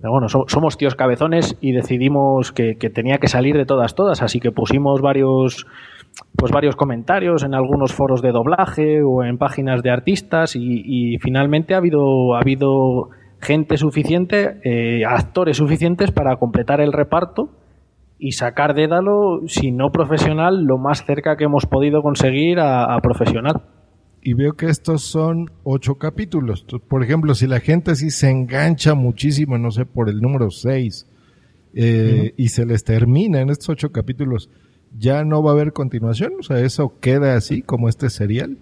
Pero 0.00 0.10
bueno, 0.10 0.26
somos 0.28 0.76
tíos 0.76 0.96
cabezones 0.96 1.56
y 1.60 1.70
decidimos 1.70 2.50
que, 2.50 2.74
tenía 2.92 3.18
que 3.18 3.28
salir 3.28 3.56
de 3.56 3.66
todas, 3.66 3.94
todas. 3.94 4.20
Así 4.20 4.40
que 4.40 4.50
pusimos 4.50 5.00
varios, 5.00 5.64
pues 6.36 6.50
varios 6.50 6.74
comentarios 6.74 7.44
en 7.44 7.54
algunos 7.54 7.94
foros 7.94 8.20
de 8.20 8.32
doblaje 8.32 9.00
o 9.04 9.22
en 9.22 9.38
páginas 9.38 9.84
de 9.84 9.90
artistas 9.90 10.56
y, 10.56 11.18
finalmente 11.20 11.74
ha 11.74 11.76
habido, 11.76 12.34
ha 12.34 12.40
habido 12.40 13.10
gente 13.40 13.76
suficiente, 13.76 14.60
eh, 14.64 15.04
actores 15.06 15.58
suficientes 15.58 16.10
para 16.10 16.34
completar 16.34 16.80
el 16.80 16.92
reparto 16.92 17.59
y 18.20 18.32
sacar 18.32 18.74
Dédalo, 18.74 19.40
si 19.46 19.72
no 19.72 19.90
profesional, 19.90 20.64
lo 20.64 20.76
más 20.76 21.04
cerca 21.04 21.36
que 21.36 21.44
hemos 21.44 21.64
podido 21.64 22.02
conseguir 22.02 22.60
a, 22.60 22.96
profesional. 23.00 23.62
Y 24.22 24.34
veo 24.34 24.52
que 24.52 24.66
estos 24.66 25.02
son 25.02 25.46
ocho 25.64 25.94
capítulos. 25.94 26.66
Por 26.88 27.02
ejemplo, 27.02 27.34
si 27.34 27.46
la 27.46 27.60
gente 27.60 27.94
sí 27.94 28.10
se 28.10 28.30
engancha 28.30 28.94
muchísimo, 28.94 29.56
no 29.56 29.70
sé, 29.70 29.86
por 29.86 30.10
el 30.10 30.20
número 30.20 30.50
seis, 30.50 31.08
eh, 31.74 32.34
y 32.36 32.48
se 32.48 32.66
les 32.66 32.84
termina 32.84 33.40
en 33.40 33.48
estos 33.48 33.70
ocho 33.70 33.90
capítulos, 33.90 34.50
ya 34.98 35.24
no 35.24 35.42
va 35.42 35.52
a 35.52 35.54
haber 35.54 35.72
continuación, 35.72 36.32
o 36.40 36.42
sea, 36.42 36.60
eso 36.60 36.98
queda 37.00 37.36
así 37.36 37.62
como 37.62 37.88
este 37.88 38.10
serial. 38.10 38.58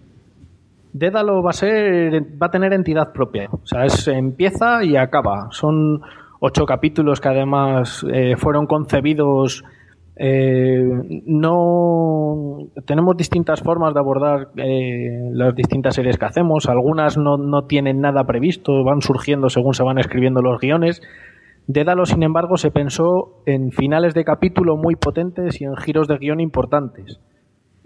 Dédalo 0.92 1.42
va 1.42 1.50
a 1.50 1.54
ser, 1.54 2.22
va 2.40 2.46
a 2.46 2.50
tener 2.50 2.72
entidad 2.72 3.12
propia, 3.12 3.48
o 3.50 3.66
sea, 3.66 3.84
es, 3.84 4.06
empieza 4.06 4.84
y 4.84 4.96
acaba. 4.96 5.48
Son 5.50 6.00
ocho 6.40 6.66
capítulos 6.66 7.20
que 7.20 7.28
además 7.28 8.04
eh, 8.12 8.36
fueron 8.36 8.66
concebidos. 8.66 9.64
Eh, 10.20 10.82
no 11.26 12.58
tenemos 12.86 13.16
distintas 13.16 13.62
formas 13.62 13.94
de 13.94 14.00
abordar 14.00 14.48
eh, 14.56 15.30
las 15.32 15.54
distintas 15.54 15.94
series 15.94 16.18
que 16.18 16.26
hacemos. 16.26 16.68
Algunas 16.68 17.16
no, 17.16 17.36
no, 17.36 17.66
tienen 17.66 18.00
nada 18.00 18.24
previsto, 18.24 18.84
van 18.84 19.00
surgiendo 19.00 19.48
según 19.48 19.74
se 19.74 19.84
van 19.84 19.98
escribiendo 19.98 20.42
los 20.42 20.60
guiones. 20.60 21.02
Dédalo, 21.66 22.06
sin 22.06 22.22
embargo, 22.22 22.56
se 22.56 22.70
pensó 22.70 23.42
en 23.44 23.70
finales 23.70 24.14
de 24.14 24.24
capítulo 24.24 24.76
muy 24.76 24.96
potentes 24.96 25.60
y 25.60 25.64
en 25.64 25.76
giros 25.76 26.08
de 26.08 26.16
guion 26.16 26.40
importantes. 26.40 27.20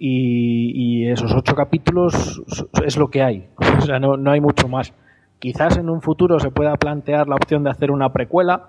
Y, 0.05 1.09
esos 1.09 1.33
ocho 1.35 1.55
capítulos 1.55 2.43
es 2.85 2.97
lo 2.97 3.09
que 3.09 3.23
hay. 3.23 3.49
O 3.79 3.81
sea, 3.85 3.99
no, 3.99 4.17
no 4.17 4.31
hay 4.31 4.41
mucho 4.41 4.69
más. 4.69 4.95
Quizás 5.43 5.77
en 5.77 5.91
un 5.91 6.01
futuro 6.01 6.39
se 6.39 6.53
pueda 6.53 6.77
plantear 6.77 7.27
la 7.27 7.35
opción 7.35 7.65
de 7.65 7.71
hacer 7.71 7.91
una 7.91 8.13
precuela, 8.13 8.69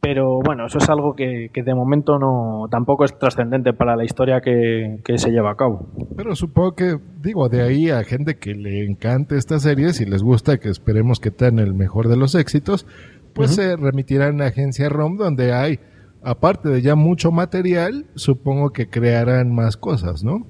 pero 0.00 0.38
bueno, 0.38 0.66
eso 0.66 0.78
es 0.78 0.88
algo 0.88 1.16
que, 1.16 1.50
de 1.52 1.74
momento 1.74 2.20
no 2.20 2.68
tampoco 2.70 3.04
es 3.04 3.18
trascendente 3.18 3.72
para 3.72 3.96
la 3.96 4.04
historia 4.04 4.40
que, 4.40 5.00
se 5.16 5.30
lleva 5.32 5.50
a 5.50 5.56
cabo. 5.56 5.88
Pero 6.16 6.36
supongo 6.36 6.76
que, 6.76 6.98
digo, 7.20 7.48
de 7.48 7.62
ahí 7.62 7.90
a 7.90 8.04
gente 8.04 8.36
que 8.36 8.54
le 8.54 8.84
encante 8.84 9.36
esta 9.36 9.58
serie, 9.58 9.92
si 9.92 10.04
les 10.06 10.22
gusta, 10.22 10.58
que 10.58 10.68
esperemos 10.68 11.18
que 11.18 11.32
tengan 11.32 11.58
el 11.58 11.74
mejor 11.74 12.06
de 12.06 12.16
los 12.16 12.36
éxitos, 12.36 12.86
pues 13.34 13.56
se 13.56 13.74
remitirán 13.74 14.40
a 14.40 14.46
Agencia 14.46 14.88
ROM, 14.88 15.16
donde 15.16 15.52
hay, 15.52 15.80
aparte 16.22 16.68
de 16.68 16.80
ya 16.80 16.94
mucho 16.94 17.32
material, 17.32 18.06
supongo 18.14 18.70
que 18.70 18.88
crearán 18.88 19.52
más 19.52 19.76
cosas, 19.76 20.22
¿no? 20.22 20.46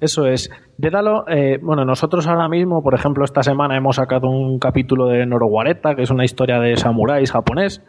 Eso 0.00 0.26
es. 0.26 0.50
Dédalo, 0.82 1.28
eh, 1.28 1.60
bueno, 1.62 1.84
nosotros 1.84 2.26
ahora 2.26 2.48
mismo, 2.48 2.82
por 2.82 2.94
ejemplo, 2.94 3.24
esta 3.24 3.44
semana 3.44 3.76
hemos 3.76 3.94
sacado 3.94 4.28
un 4.28 4.58
capítulo 4.58 5.06
de 5.06 5.24
Noroguareta, 5.24 5.94
que 5.94 6.02
es 6.02 6.10
una 6.10 6.24
historia 6.24 6.58
de 6.58 6.76
samuráis 6.76 7.30
japonés, 7.30 7.84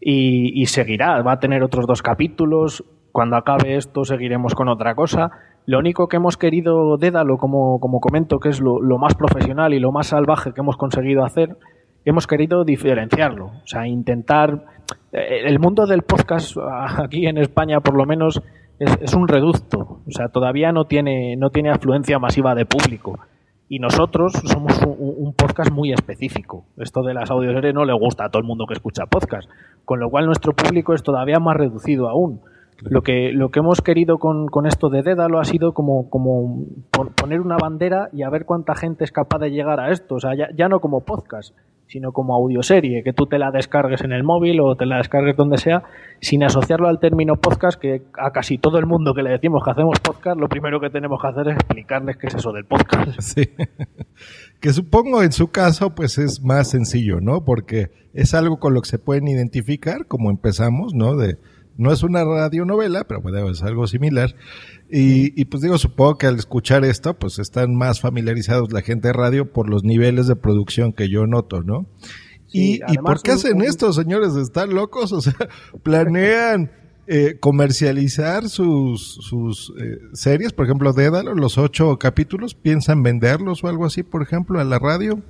y, 0.00 0.66
seguirá, 0.66 1.22
va 1.22 1.34
a 1.34 1.38
tener 1.38 1.62
otros 1.62 1.86
dos 1.86 2.02
capítulos. 2.02 2.82
Cuando 3.12 3.36
acabe 3.36 3.76
esto, 3.76 4.02
seguiremos 4.02 4.56
con 4.56 4.68
otra 4.68 4.96
cosa. 4.96 5.30
Lo 5.64 5.78
único 5.78 6.08
que 6.08 6.16
hemos 6.16 6.36
querido, 6.36 6.96
Dédalo, 6.96 7.36
como, 7.36 7.78
como 7.78 8.00
comento, 8.00 8.40
que 8.40 8.48
es 8.48 8.60
lo, 8.60 8.98
más 8.98 9.14
profesional 9.14 9.72
y 9.72 9.78
lo 9.78 9.92
más 9.92 10.08
salvaje 10.08 10.52
que 10.52 10.60
hemos 10.60 10.76
conseguido 10.76 11.24
hacer, 11.24 11.56
hemos 12.04 12.26
querido 12.26 12.64
diferenciarlo. 12.64 13.46
O 13.46 13.66
sea, 13.66 13.86
intentar. 13.86 14.64
Eh, 15.12 15.46
el 15.46 15.60
mundo 15.60 15.86
del 15.86 16.02
podcast, 16.02 16.56
aquí 16.98 17.26
en 17.26 17.38
España 17.38 17.78
por 17.78 17.96
lo 17.96 18.06
menos, 18.06 18.42
es, 18.78 19.14
un 19.14 19.28
reducto, 19.28 20.00
o 20.06 20.10
sea, 20.10 20.28
todavía 20.28 20.72
no 20.72 20.86
tiene, 20.86 21.36
no 21.36 21.50
tiene 21.50 21.70
afluencia 21.70 22.18
masiva 22.18 22.54
de 22.54 22.66
público. 22.66 23.18
Y 23.68 23.78
nosotros 23.78 24.32
somos 24.44 24.78
un, 24.84 25.32
podcast 25.32 25.72
muy 25.72 25.92
específico. 25.92 26.66
Esto 26.76 27.02
de 27.02 27.14
las 27.14 27.30
audioseries 27.30 27.74
no 27.74 27.84
le 27.84 27.94
gusta 27.94 28.26
a 28.26 28.28
todo 28.28 28.40
el 28.40 28.46
mundo 28.46 28.66
que 28.66 28.74
escucha 28.74 29.06
podcast, 29.06 29.48
con 29.84 30.00
lo 30.00 30.10
cual 30.10 30.26
nuestro 30.26 30.52
público 30.52 30.94
es 30.94 31.02
todavía 31.02 31.40
más 31.40 31.56
reducido 31.56 32.08
aún. 32.08 32.40
Lo 32.82 33.02
que, 33.02 33.32
lo 33.32 33.50
que 33.50 33.60
hemos 33.60 33.80
querido 33.80 34.18
con, 34.18 34.48
con 34.48 34.66
esto 34.66 34.90
de 34.90 35.02
Dédalo 35.02 35.40
ha 35.40 35.44
sido 35.44 35.72
como, 35.72 36.10
como 36.10 36.64
poner 37.16 37.40
una 37.40 37.56
bandera 37.56 38.10
y 38.12 38.22
a 38.22 38.30
ver 38.30 38.44
cuánta 38.44 38.74
gente 38.74 39.04
es 39.04 39.12
capaz 39.12 39.38
de 39.38 39.50
llegar 39.50 39.80
a 39.80 39.90
esto. 39.90 40.16
O 40.16 40.20
sea, 40.20 40.34
ya, 40.34 40.48
ya 40.54 40.68
no 40.68 40.80
como 40.80 41.00
podcast, 41.00 41.54
sino 41.94 42.10
como 42.10 42.34
audioserie, 42.34 43.04
que 43.04 43.12
tú 43.12 43.26
te 43.26 43.38
la 43.38 43.52
descargues 43.52 44.00
en 44.00 44.10
el 44.10 44.24
móvil 44.24 44.58
o 44.60 44.74
te 44.74 44.84
la 44.84 44.96
descargues 44.96 45.36
donde 45.36 45.58
sea, 45.58 45.84
sin 46.20 46.42
asociarlo 46.42 46.88
al 46.88 46.98
término 46.98 47.36
podcast, 47.36 47.80
que 47.80 48.02
a 48.18 48.32
casi 48.32 48.58
todo 48.58 48.78
el 48.78 48.86
mundo 48.86 49.14
que 49.14 49.22
le 49.22 49.30
decimos 49.30 49.62
que 49.64 49.70
hacemos 49.70 50.00
podcast, 50.00 50.36
lo 50.36 50.48
primero 50.48 50.80
que 50.80 50.90
tenemos 50.90 51.22
que 51.22 51.28
hacer 51.28 51.48
es 51.50 51.54
explicarles 51.54 52.16
qué 52.16 52.26
es 52.26 52.34
eso 52.34 52.50
del 52.52 52.64
podcast. 52.64 53.20
Sí. 53.20 53.48
Que 54.60 54.72
supongo 54.72 55.22
en 55.22 55.30
su 55.30 55.52
caso, 55.52 55.94
pues 55.94 56.18
es 56.18 56.42
más 56.42 56.68
sencillo, 56.70 57.20
¿no? 57.20 57.44
Porque 57.44 57.92
es 58.12 58.34
algo 58.34 58.58
con 58.58 58.74
lo 58.74 58.80
que 58.80 58.88
se 58.88 58.98
pueden 58.98 59.28
identificar, 59.28 60.06
como 60.08 60.30
empezamos, 60.30 60.94
¿no? 60.94 61.14
De, 61.14 61.36
no 61.76 61.92
es 61.92 62.02
una 62.02 62.24
radionovela, 62.24 63.04
pero 63.04 63.20
bueno, 63.20 63.50
es 63.50 63.62
algo 63.62 63.86
similar. 63.86 64.34
Y, 64.90 65.44
pues 65.46 65.62
digo, 65.62 65.76
supongo 65.78 66.18
que 66.18 66.26
al 66.26 66.36
escuchar 66.36 66.84
esto, 66.84 67.14
pues 67.14 67.38
están 67.38 67.74
más 67.74 68.00
familiarizados 68.00 68.72
la 68.72 68.82
gente 68.82 69.08
de 69.08 69.14
radio 69.14 69.52
por 69.52 69.68
los 69.68 69.82
niveles 69.82 70.26
de 70.26 70.36
producción 70.36 70.92
que 70.92 71.08
yo 71.08 71.26
noto, 71.26 71.62
¿no? 71.62 71.86
y, 72.52 72.80
¿Y 72.86 72.98
por 72.98 73.20
qué 73.22 73.32
hacen 73.32 73.62
esto, 73.62 73.92
señores? 73.92 74.36
¿Están 74.36 74.74
locos? 74.74 75.12
O 75.12 75.20
sea, 75.20 75.34
planean 75.82 76.70
eh, 77.06 77.36
comercializar 77.38 78.48
sus, 78.48 79.18
sus 79.20 79.74
eh, 79.78 79.98
series, 80.14 80.54
por 80.54 80.64
ejemplo, 80.64 80.94
Dédalo, 80.94 81.34
los 81.34 81.58
ocho 81.58 81.98
capítulos, 81.98 82.54
¿piensan 82.54 83.02
venderlos 83.02 83.62
o 83.62 83.68
algo 83.68 83.84
así, 83.84 84.02
por 84.02 84.22
ejemplo, 84.22 84.58
a 84.58 84.64
la 84.64 84.78
radio? 84.78 85.22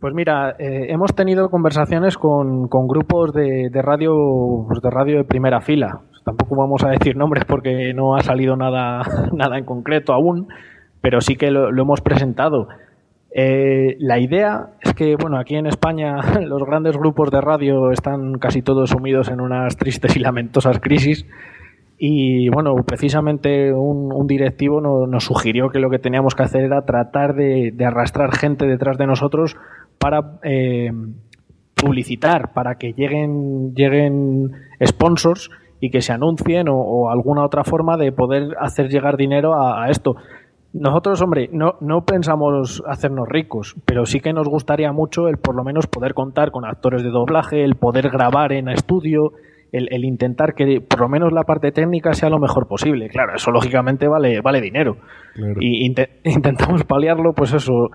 Pues 0.00 0.14
mira, 0.14 0.56
eh, 0.58 0.86
hemos 0.88 1.14
tenido 1.14 1.50
conversaciones 1.50 2.16
con, 2.16 2.68
con 2.68 2.86
grupos 2.86 3.34
de, 3.34 3.68
de 3.70 3.82
radio 3.82 4.64
pues 4.66 4.80
de 4.80 4.88
radio 4.88 5.18
de 5.18 5.24
primera 5.24 5.60
fila. 5.60 6.00
Tampoco 6.24 6.56
vamos 6.56 6.82
a 6.84 6.88
decir 6.88 7.16
nombres 7.16 7.44
porque 7.44 7.92
no 7.92 8.14
ha 8.14 8.20
salido 8.20 8.56
nada, 8.56 9.02
nada 9.34 9.58
en 9.58 9.66
concreto 9.66 10.14
aún, 10.14 10.48
pero 11.02 11.20
sí 11.20 11.36
que 11.36 11.50
lo, 11.50 11.68
hemos 11.68 12.00
presentado. 12.00 12.68
Eh, 13.34 13.96
la 13.98 14.18
idea 14.18 14.70
es 14.80 14.94
que, 14.94 15.16
bueno, 15.20 15.38
aquí 15.38 15.56
en 15.56 15.66
España 15.66 16.16
los 16.40 16.64
grandes 16.64 16.96
grupos 16.96 17.30
de 17.30 17.42
radio 17.42 17.90
están 17.90 18.38
casi 18.40 18.62
todos 18.62 18.90
sumidos 18.90 19.28
en 19.28 19.42
unas 19.42 19.76
tristes 19.76 20.16
y 20.16 20.20
lamentosas 20.20 20.80
crisis. 20.80 21.26
Y 22.02 22.48
bueno, 22.48 22.76
precisamente 22.86 23.74
un, 23.74 24.26
directivo 24.26 24.80
nos, 24.80 25.22
sugirió 25.22 25.68
que 25.68 25.80
lo 25.80 25.90
que 25.90 25.98
teníamos 25.98 26.34
que 26.34 26.42
hacer 26.42 26.62
era 26.62 26.86
tratar 26.86 27.34
de, 27.34 27.74
arrastrar 27.84 28.34
gente 28.34 28.66
detrás 28.66 28.96
de 28.96 29.06
nosotros 29.06 29.54
para 29.98 30.38
eh, 30.42 30.92
publicitar, 31.74 32.54
para 32.54 32.76
que 32.76 32.94
lleguen, 32.94 33.74
lleguen 33.74 34.50
sponsors 34.82 35.50
y 35.78 35.90
que 35.90 36.00
se 36.00 36.14
anuncien 36.14 36.68
o, 36.70 37.10
alguna 37.10 37.44
otra 37.44 37.64
forma 37.64 37.98
de 37.98 38.12
poder 38.12 38.56
hacer 38.58 38.88
llegar 38.88 39.18
dinero 39.18 39.52
a, 39.62 39.90
esto. 39.90 40.16
Nosotros, 40.72 41.20
hombre, 41.20 41.50
no, 41.52 41.74
no 41.82 42.06
pensamos 42.06 42.82
hacernos 42.86 43.28
ricos, 43.28 43.76
pero 43.84 44.06
sí 44.06 44.20
que 44.20 44.32
nos 44.32 44.48
gustaría 44.48 44.90
mucho 44.92 45.28
el 45.28 45.36
por 45.36 45.54
lo 45.54 45.64
menos 45.64 45.86
poder 45.86 46.14
contar 46.14 46.50
con 46.50 46.64
actores 46.64 47.02
de 47.02 47.10
doblaje, 47.10 47.62
el 47.62 47.74
poder 47.74 48.08
grabar 48.08 48.52
en 48.52 48.70
estudio, 48.70 49.32
el, 49.72 50.04
intentar 50.04 50.54
que 50.54 50.80
por 50.80 51.00
lo 51.00 51.08
menos 51.08 51.32
la 51.32 51.42
parte 51.42 51.72
técnica 51.72 52.12
sea 52.12 52.28
lo 52.28 52.38
mejor 52.38 52.66
posible. 52.66 53.08
Claro, 53.08 53.34
eso 53.34 53.50
lógicamente 53.50 54.08
vale, 54.08 54.40
vale 54.40 54.60
dinero. 54.60 54.96
Y 55.60 55.86
intentamos 56.24 56.84
paliarlo, 56.84 57.32
pues 57.34 57.52
eso, 57.52 57.90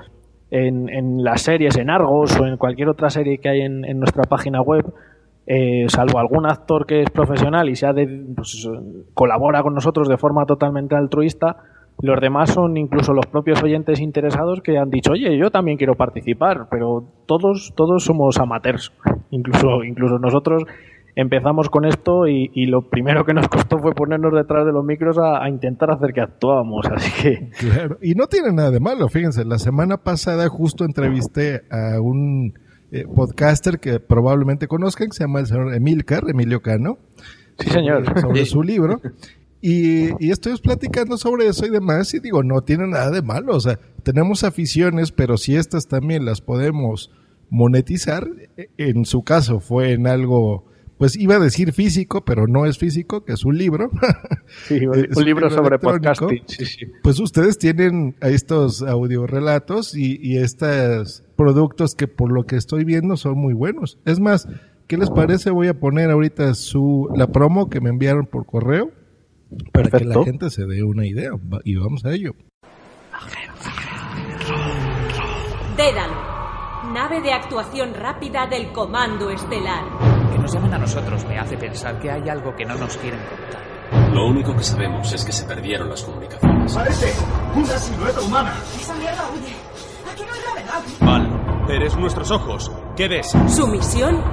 en, 0.52 0.90
en, 0.90 1.24
las 1.24 1.42
series, 1.42 1.78
en 1.78 1.90
Argos 1.90 2.40
o 2.40 2.46
en 2.46 2.58
cualquier 2.58 2.90
otra 2.90 3.10
serie 3.10 3.40
que 3.40 3.50
hay 3.50 3.62
en, 3.62 3.86
en 3.86 4.00
nuestra 4.00 4.24
página 4.24 4.62
web. 4.62 4.86
Eh, 5.48 5.86
salvo 5.90 6.18
algún 6.18 6.48
actor 6.48 6.88
que 6.88 7.02
es 7.02 7.12
profesional 7.12 7.70
y 7.70 7.76
sea 7.76 7.94
de, 7.94 8.08
pues, 8.36 8.68
colabora 9.14 9.62
con 9.62 9.76
nosotros 9.76 10.08
de 10.08 10.18
forma 10.18 10.46
totalmente 10.46 10.96
altruista, 10.96 11.58
los 12.02 12.20
demás 12.20 12.52
son 12.52 12.76
incluso 12.78 13.14
los 13.14 13.26
propios 13.28 13.64
oyentes 13.64 14.02
interesados 14.02 14.62
que 14.62 14.78
han 14.78 14.90
dicho, 14.90 15.14
oye, 15.14 15.38
yo 15.38 15.50
también 15.50 15.78
quiero 15.78 15.96
participar, 15.96 16.68
pero 16.70 17.04
todos, 17.26 17.74
todos 17.76 18.04
somos 18.04 18.38
amateurs. 18.38 18.92
Incluso, 19.30 19.84
incluso 19.84 20.18
nosotros 20.20 20.64
empezamos 21.16 21.70
con 21.70 21.86
esto 21.86 22.28
y, 22.28 22.66
lo 22.66 22.90
primero 22.90 23.26
que 23.26 23.34
nos 23.34 23.48
costó 23.48 23.80
fue 23.80 23.94
ponernos 23.94 24.34
detrás 24.34 24.66
de 24.66 24.74
los 24.74 24.84
micros 24.84 25.18
a, 25.18 25.48
intentar 25.50 25.92
hacer 25.92 26.14
que 26.14 26.22
actuábamos, 26.22 26.86
así 26.92 27.12
que... 27.22 27.50
Claro, 27.58 27.98
y 28.02 28.14
no 28.16 28.28
tiene 28.28 28.52
nada 28.52 28.72
de 28.72 28.80
malo, 28.80 29.08
fíjense, 29.08 29.46
la 29.46 29.58
semana 29.58 29.98
pasada 29.98 30.48
justo 30.50 30.84
entrevisté 30.84 31.62
a 31.72 32.02
un 32.02 32.54
eh, 32.92 33.06
podcaster 33.14 33.80
que 33.80 34.00
probablemente 34.00 34.68
conozcan, 34.68 35.10
que 35.10 35.18
se 35.18 35.24
llama 35.24 35.40
el 35.40 35.48
señor 35.48 35.74
Emilcar, 35.74 36.24
Emilio 36.28 36.62
Cano. 36.62 36.98
Sí, 37.60 37.70
señor. 37.70 38.20
Sobre 38.20 38.46
su 38.46 38.62
libro. 38.62 39.00
Y, 39.62 40.10
y 40.24 40.32
estoy 40.32 40.58
platicando 40.60 41.18
sobre 41.18 41.48
eso 41.48 41.66
y 41.66 41.70
demás, 41.70 42.14
y 42.14 42.20
digo, 42.20 42.44
no 42.44 42.62
tiene 42.62 42.88
nada 42.88 43.10
de 43.10 43.22
malo, 43.22 43.56
o 43.56 43.60
sea, 43.60 43.80
tenemos 44.04 44.44
aficiones, 44.44 45.12
pero 45.12 45.38
si 45.38 45.56
estas 45.56 45.88
también 45.88 46.26
las 46.26 46.42
podemos 46.42 47.10
monetizar, 47.50 48.28
e, 48.58 48.70
en 48.78 49.06
su 49.06 49.24
caso 49.24 49.60
fue 49.60 49.94
en 49.94 50.08
algo 50.08 50.66
pues 50.98 51.18
iba 51.18 51.36
a 51.36 51.40
decir 51.40 51.74
físico, 51.74 52.24
pero 52.24 52.48
no 52.48 52.66
es 52.66 52.78
físico, 52.78 53.26
que 53.26 53.34
es 53.34 53.44
un 53.44 53.58
libro. 53.58 53.90
Sí, 54.68 54.86
un, 54.88 55.26
libro, 55.26 55.50
sobre 55.50 55.78
podcasting. 55.78 56.44
Pues 57.04 57.20
ustedes 57.20 57.58
tienen 57.58 58.16
estos 58.22 58.82
audiorelatos 58.82 59.96
y, 59.96 60.18
y 60.22 60.38
estos 60.38 61.24
productos 61.36 61.96
que 61.96 62.08
por 62.08 62.32
lo 62.32 62.44
que 62.44 62.56
estoy 62.56 62.86
viendo 62.86 63.18
son 63.18 63.38
muy 63.38 63.54
buenos. 63.54 64.00
Es 64.06 64.20
más, 64.20 64.48
¿qué 64.88 64.98
les 64.98 65.10
parece? 65.10 65.52
Voy 65.52 65.68
a 65.68 65.80
poner 65.80 66.12
ahorita 66.12 66.54
su 66.54 67.10
la 67.16 67.28
promo 67.28 67.70
que 67.70 67.82
me 67.82 67.90
enviaron 67.90 68.26
por 68.26 68.46
correo 68.46 68.92
para 69.74 69.90
que 69.90 70.06
la 70.06 70.24
gente 70.24 70.50
se 70.50 70.66
dé 70.66 70.84
una 70.84 71.06
idea 71.06 71.32
y 71.66 71.76
vamos 71.76 72.06
a 72.06 72.14
ello. 72.14 72.32
Dédalo, 75.76 76.94
nave 76.94 77.22
de 77.22 77.34
actuación 77.34 77.94
rápida 77.94 78.48
del 78.48 78.72
Comando 78.72 79.30
Estelar 79.30 80.15
nos 80.46 80.54
llaman 80.54 80.76
a 80.76 80.78
nosotros 80.78 81.26
me 81.26 81.40
hace 81.40 81.58
pensar 81.58 81.98
que 81.98 82.12
hay 82.12 82.30
algo 82.30 82.56
que 82.56 82.64
no 82.66 82.76
nos 82.76 82.96
quieren 82.98 83.20
contar. 83.22 83.60
Lo 84.14 84.28
único 84.28 84.56
que 84.56 84.64
sabemos 84.64 85.12
es 85.12 85.26
que 85.26 85.32
se 85.32 85.44
perdieron 85.46 85.90
las 85.90 86.04
comunicaciones. 86.04 86.72
¡Parece 86.72 87.16
una 87.56 87.78
silueta 87.80 88.22
humana! 88.22 88.54
¡Esa 88.80 88.94
mierda 88.94 89.28
huye! 89.34 89.56
¡Aquí 90.12 90.24
no 90.24 90.32
hay 90.32 90.42
gravedad! 90.44 90.84
Val, 91.02 91.66
eres 91.68 91.98
nuestros 91.98 92.30
ojos. 92.30 92.72
¿Qué 92.96 93.08
ves? 93.08 93.34
Su 93.48 93.66
misión: 93.66 94.24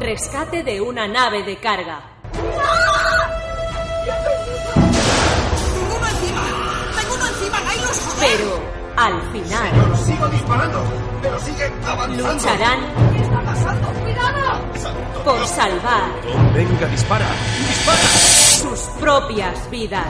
rescate 0.00 0.62
de 0.62 0.80
una 0.80 1.06
nave 1.06 1.42
de 1.44 1.60
carga. 1.60 2.00
¡Tengo 2.32 2.48
uno 5.94 6.06
encima! 6.08 6.40
¡Tengo 6.98 7.14
uno 7.16 7.26
encima! 7.26 7.58
¡Ahí 7.68 7.80
los 7.80 7.98
joder! 7.98 8.30
Pero 8.38 8.62
al 8.96 9.20
final. 9.30 9.70
Señor, 9.72 9.96
sigo 9.98 10.26
disparando, 10.28 10.82
pero 11.20 11.38
sigue 11.38 11.70
avanzando. 11.86 12.32
Lucharán. 12.32 12.80
¿Qué 13.14 13.22
está 13.22 13.42
pasando? 13.42 14.01
Por 15.24 15.46
salvar. 15.46 16.10
Venga, 16.52 16.88
dispara. 16.88 17.28
¡Dispara! 17.68 18.02
Sus 18.60 18.80
propias 19.00 19.70
vidas. 19.70 20.04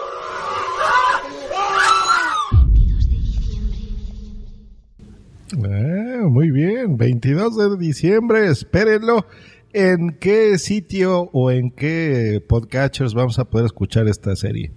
Ah, 5.55 6.29
muy 6.29 6.51
bien, 6.51 6.97
22 6.97 7.57
de 7.59 7.77
diciembre, 7.77 8.47
espérenlo. 8.47 9.27
¿En 9.75 10.19
qué 10.21 10.59
sitio 10.59 11.31
o 11.33 11.51
en 11.51 11.71
qué 11.71 12.41
podcatchers 12.47 13.15
vamos 13.15 13.39
a 13.39 13.45
poder 13.45 13.65
escuchar 13.67 14.07
esta 14.07 14.37
serie? 14.37 14.71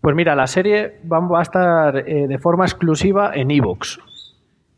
Pues 0.00 0.16
mira, 0.16 0.34
la 0.34 0.46
serie 0.46 1.00
va 1.10 1.38
a 1.38 1.42
estar 1.42 2.08
eh, 2.08 2.26
de 2.26 2.38
forma 2.38 2.64
exclusiva 2.64 3.32
en 3.34 3.50
Evox. 3.50 3.98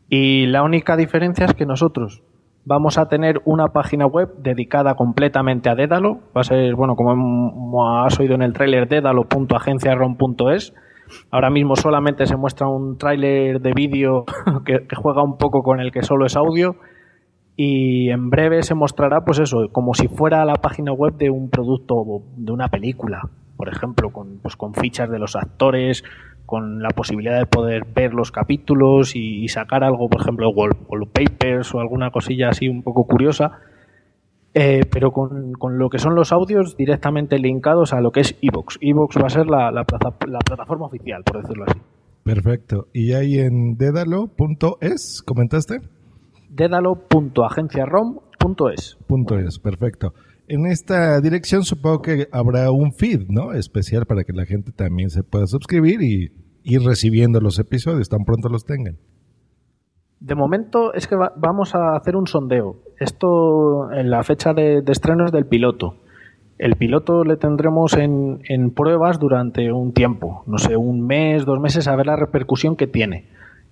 Y 0.09 0.47
la 0.47 0.63
única 0.63 0.97
diferencia 0.97 1.45
es 1.47 1.55
que 1.55 1.67
nosotros 1.67 2.23
vamos 2.65 2.99
a 2.99 3.09
tener 3.09 3.41
una 3.45 3.69
página 3.69 4.07
web 4.07 4.31
dedicada 4.39 4.95
completamente 4.95 5.71
a 5.71 5.75
Dédalo. 5.75 6.21
Va 6.37 6.41
a 6.41 6.45
ser, 6.45 6.75
bueno, 6.75 6.97
como 6.97 8.03
has 8.03 8.19
oído 8.19 8.35
en 8.35 8.43
el 8.43 8.53
tráiler, 8.53 8.89
dédalo.agenciaron.es 8.89 10.75
Ahora 11.31 11.51
mismo 11.51 11.77
solamente 11.77 12.27
se 12.27 12.37
muestra 12.37 12.69
un 12.69 12.99
tráiler 12.99 13.61
de 13.61 13.73
vídeo 13.75 14.25
que, 14.65 14.81
juega 14.97 15.23
un 15.23 15.37
poco 15.37 15.63
con 15.63 15.81
el 15.81 15.93
que 15.93 16.03
solo 16.03 16.27
es 16.27 16.37
audio 16.37 16.77
y 17.61 18.09
en 18.11 18.31
breve 18.31 18.63
se 18.63 18.77
mostrará 18.77 19.23
pues 19.25 19.41
eso, 19.41 19.67
como 19.73 19.93
si 19.93 20.07
fuera 20.07 20.45
la 20.45 20.55
página 20.55 20.93
web 20.93 21.17
de 21.17 21.29
un 21.29 21.51
producto, 21.51 22.23
de 22.37 22.53
una 22.53 22.69
película, 22.69 23.21
por 23.57 23.69
ejemplo, 23.69 24.11
con, 24.11 24.39
pues 24.39 24.55
con 24.55 24.75
fichas 24.75 25.11
de 25.11 25.19
los 25.19 25.35
actores, 25.35 26.05
con 26.47 26.81
la 26.81 26.91
posibilidad 26.91 27.37
de 27.37 27.47
poder 27.47 27.83
ver 27.93 28.15
los 28.15 28.31
capítulos 28.31 29.17
y, 29.17 29.49
sacar 29.49 29.83
algo, 29.83 30.09
por 30.09 30.21
ejemplo, 30.21 30.51
wallpapers 30.51 31.75
o 31.75 31.81
alguna 31.81 32.13
cosilla 32.13 32.51
así 32.51 32.69
un 32.69 32.85
poco 32.85 33.05
curiosa 33.09 33.59
eh, 34.55 34.83
pero 34.89 35.11
con, 35.11 35.79
lo 35.79 35.91
que 35.91 35.99
son 35.99 36.15
los 36.15 36.33
audios 36.33 36.77
directamente 36.77 37.39
linkados 37.39 37.93
a 37.93 38.01
lo 38.01 38.13
que 38.13 38.21
es 38.21 38.37
Evox. 38.41 38.79
Evox 38.81 39.17
va 39.19 39.27
a 39.27 39.31
ser 39.31 39.47
la, 39.47 39.73
la, 39.73 39.85
plataforma 39.85 40.87
oficial, 40.87 41.23
por 41.25 41.43
decirlo 41.43 41.65
así. 41.67 41.81
Perfecto. 42.23 42.87
¿Y 42.93 43.15
ahí 43.15 43.39
en 43.39 43.77
dedalo.es 43.77 45.23
comentaste? 45.27 45.81
dedalo.agenciarom.es. 46.59 48.99
Punto 49.07 49.39
es, 49.39 49.59
perfecto. 49.59 50.13
En 50.49 50.67
esta 50.67 51.21
dirección 51.21 51.63
supongo 51.63 52.03
que 52.03 52.29
habrá 52.33 52.71
un 52.71 52.93
feed, 52.93 53.29
¿no? 53.29 53.53
Especial 53.53 54.07
para 54.07 54.25
que 54.25 54.33
la 54.33 54.45
gente 54.45 54.73
también 54.73 55.11
se 55.11 55.23
pueda 55.23 55.47
suscribir 55.47 56.03
y 56.03 56.33
ir 56.65 56.83
recibiendo 56.83 57.41
los 57.41 57.59
episodios 57.59 58.09
tan 58.09 58.25
pronto 58.25 58.49
los 58.49 58.65
tengan. 58.65 58.97
De 60.21 60.35
momento 60.35 60.93
es 60.95 61.07
que 61.07 61.15
vamos 61.15 61.75
a 61.75 61.97
hacer 61.97 62.17
un 62.17 62.27
sondeo. 62.27 62.77
Esto 62.99 63.93
en 63.93 64.11
la 64.11 64.23
fecha 64.25 64.53
de, 64.53 64.83
estreno 64.87 65.27
es 65.27 65.33
del 65.33 65.47
piloto. 65.47 65.97
El 66.59 66.75
piloto 66.75 67.23
le 67.23 67.37
tendremos 67.37 67.97
en, 67.97 68.41
pruebas 68.75 69.21
durante 69.21 69.71
un 69.71 69.93
tiempo, 69.93 70.43
no 70.47 70.59
sé, 70.59 70.77
un 70.77 71.07
mes, 71.07 71.45
dos 71.45 71.61
meses, 71.61 71.87
a 71.87 71.95
ver 71.95 72.07
la 72.07 72.17
repercusión 72.17 72.75
que 72.75 72.89
tiene. 72.89 73.27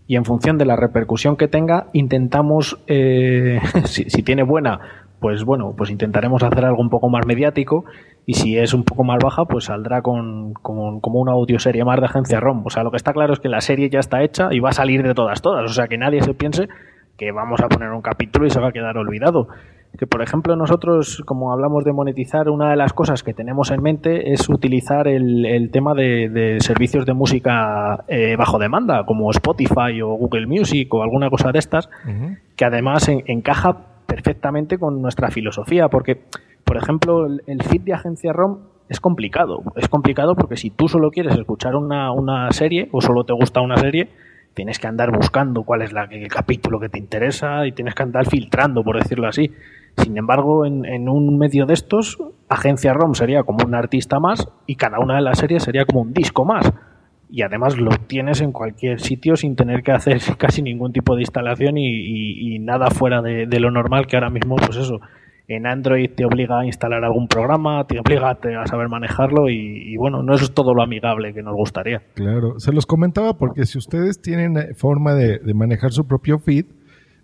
Y 0.07 0.17
en 0.17 0.25
función 0.25 0.57
de 0.57 0.67
la 0.67 0.77
repercusión 0.77 1.37
que 1.37 1.49
tenga, 1.49 1.89
intentamos, 1.93 2.79
eh, 2.87 3.59
si, 3.85 4.05
si 4.09 4.23
tiene 4.23 4.45
buena, 4.45 4.81
pues 5.21 5.45
bueno, 5.45 5.75
pues 5.77 5.91
intentaremos 5.91 6.43
hacer 6.43 6.65
algo 6.65 6.81
un 6.81 6.91
poco 6.91 7.09
más 7.09 7.27
mediático 7.27 7.85
y 8.27 8.35
si 8.35 8.59
es 8.59 8.75
un 8.75 8.85
poco 8.85 9.05
más 9.05 9.19
baja, 9.23 9.45
pues 9.45 9.67
saldrá 9.67 10.03
con, 10.03 10.53
como 10.55 11.21
una 11.21 11.33
audioserie 11.33 11.85
más 11.85 12.01
de 12.01 12.07
agencia 12.07 12.41
ROM. 12.41 12.67
O 12.67 12.71
sea, 12.71 12.83
lo 12.83 12.91
que 12.91 12.97
está 12.97 13.13
claro 13.13 13.33
es 13.33 13.41
que 13.41 13.49
la 13.49 13.61
serie 13.61 13.89
ya 13.89 14.01
está 14.01 14.23
hecha 14.23 14.49
y 14.51 14.61
va 14.61 14.71
a 14.71 14.73
salir 14.73 15.03
de 15.03 15.15
todas, 15.15 15.41
todas. 15.43 15.71
O 15.71 15.73
sea, 15.73 15.87
que 15.87 15.97
nadie 15.97 16.21
se 16.23 16.35
piense 16.35 16.69
que 17.17 17.33
vamos 17.33 17.61
a 17.61 17.69
poner 17.69 17.91
un 17.91 18.03
capítulo 18.03 18.47
y 18.47 18.51
se 18.51 18.61
va 18.61 18.69
a 18.69 18.73
quedar 18.73 18.99
olvidado. 18.99 19.49
Que, 19.99 20.07
por 20.07 20.23
ejemplo, 20.23 20.57
nosotros, 20.57 21.23
como 21.25 21.53
hablamos 21.53 21.85
de 21.85 21.93
monetizar, 21.93 22.49
una 22.49 22.71
de 22.71 22.77
las 22.77 22.93
cosas 22.93 23.23
que 23.23 23.33
tenemos 23.33 23.71
en 23.71 23.83
mente 23.83 24.33
es 24.33 24.49
utilizar 24.49 25.09
el, 25.09 25.71
tema 25.73 25.95
de, 25.95 26.59
servicios 26.61 27.07
de 27.07 27.15
música 27.15 28.05
eh, 28.09 28.37
bajo 28.37 28.59
demanda, 28.59 29.05
como 29.07 29.31
Spotify 29.31 30.03
o 30.03 30.09
Google 30.09 30.47
Music 30.47 30.93
o 30.93 31.03
alguna 31.03 31.31
cosa 31.31 31.51
de 31.53 31.59
estas, 31.59 31.89
que 32.57 32.65
además 32.65 33.09
encaja 33.09 33.77
perfectamente 34.07 34.79
con 34.79 35.01
nuestra 35.01 35.31
filosofía, 35.31 35.89
porque, 35.89 36.23
por 36.65 36.77
ejemplo, 36.77 37.27
el, 37.27 37.63
feed 37.63 37.83
de 37.83 37.95
agencia 37.95 38.33
ROM 38.33 38.59
es 38.89 39.01
complicado. 39.01 39.63
Es 39.77 39.89
complicado 39.89 40.35
porque 40.35 40.57
si 40.57 40.71
tú 40.71 40.89
solo 40.89 41.11
quieres 41.11 41.37
escuchar 41.37 41.75
una, 41.75 42.13
una 42.13 42.51
serie 42.53 42.89
o 42.93 43.01
solo 43.01 43.25
te 43.25 43.33
gusta 43.33 43.61
una 43.61 43.77
serie, 43.77 44.11
tienes 44.55 44.79
que 44.79 44.87
andar 44.87 45.11
buscando 45.11 45.65
cuál 45.65 45.83
es 45.83 45.93
la, 45.93 46.05
el 46.05 46.29
capítulo 46.29 46.81
que 46.81 46.89
te 46.89 46.99
interesa 46.99 47.67
y 47.67 47.73
tienes 47.73 47.95
que 47.95 48.03
andar 48.03 48.27
filtrando, 48.27 48.83
por 48.83 48.99
decirlo 48.99 49.29
así. 49.29 49.53
Sin 49.97 50.17
embargo, 50.19 50.67
en, 50.67 51.09
un 51.09 51.39
medio 51.39 51.67
de 51.67 51.75
estos, 51.75 52.19
Agencia 52.49 52.93
ROM 52.93 53.15
sería 53.15 53.43
como 53.43 53.65
un 53.65 53.75
artista 53.75 54.21
más 54.21 54.49
y 54.67 54.77
cada 54.77 54.99
una 55.01 55.17
de 55.17 55.23
las 55.23 55.39
series 55.39 55.63
sería 55.63 55.85
como 55.85 56.03
un 56.03 56.13
disco 56.13 56.45
más. 56.45 56.73
y 57.29 57.43
además 57.43 57.77
lo 57.77 57.91
tienes 58.07 58.41
en 58.41 58.53
cualquier 58.53 59.01
sitio 59.01 59.35
sin 59.35 59.57
tener 59.57 59.83
que 59.83 59.91
hacer 59.91 60.21
casi 60.39 60.63
ningún 60.63 60.93
tipo 60.93 61.17
de 61.17 61.23
instalación 61.23 61.77
y, 61.77 62.59
nada 62.61 62.91
fuera 62.91 63.23
de, 63.23 63.61
lo 63.61 63.71
normal 63.71 64.07
que 64.07 64.17
ahora 64.17 64.31
mismo, 64.31 64.57
pues 64.57 64.77
eso, 64.77 65.01
en 65.49 65.67
Android 65.67 66.11
te 66.15 66.25
obliga 66.25 66.61
a 66.61 66.67
instalar 66.67 67.05
algún 67.05 67.27
programa, 67.27 67.85
te 67.87 67.99
obliga 67.99 68.31
a, 68.31 68.67
saber 68.67 68.89
manejarlo 68.89 69.49
y, 69.49 69.93
y 69.93 69.97
bueno, 69.97 70.23
no 70.23 70.35
es 70.35 70.53
todo 70.53 70.75
lo 70.75 70.83
amigable 70.83 71.33
que 71.33 71.43
nos 71.43 71.55
gustaría. 71.55 72.03
Claro, 72.15 72.59
se 72.59 72.73
los 72.73 72.87
comentaba 72.87 73.35
porque 73.35 73.65
si 73.65 73.79
ustedes 73.79 74.21
tienen 74.21 74.57
eh, 74.57 74.75
forma 74.75 75.15
de, 75.15 75.39
de 75.39 75.55
manejar 75.55 75.93
su 75.93 76.07
propio 76.07 76.39
feed, 76.39 76.67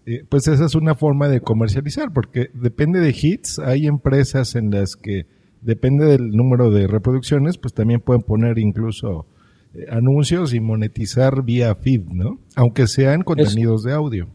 eh, 0.06 0.24
pues 0.28 0.48
esa 0.48 0.64
es 0.64 0.74
una 0.74 0.94
forma 0.94 1.28
de 1.28 1.40
comercializar, 1.40 2.12
porque 2.12 2.50
depende 2.54 3.00
de 3.00 3.10
hits, 3.10 3.58
hay 3.58 3.86
empresas 3.86 4.54
en 4.54 4.70
las 4.70 4.96
que 4.96 5.26
depende 5.60 6.06
del 6.06 6.30
número 6.30 6.70
de 6.70 6.86
reproducciones, 6.86 7.58
pues 7.58 7.72
también 7.72 8.00
pueden 8.00 8.22
poner 8.22 8.58
incluso 8.58 9.26
eh, 9.74 9.86
anuncios 9.90 10.54
y 10.54 10.60
monetizar 10.60 11.44
vía 11.44 11.74
feed, 11.74 12.02
¿no? 12.08 12.40
Aunque 12.56 12.86
sean 12.86 13.22
contenidos 13.22 13.84
de 13.84 13.92
audio. 13.92 14.28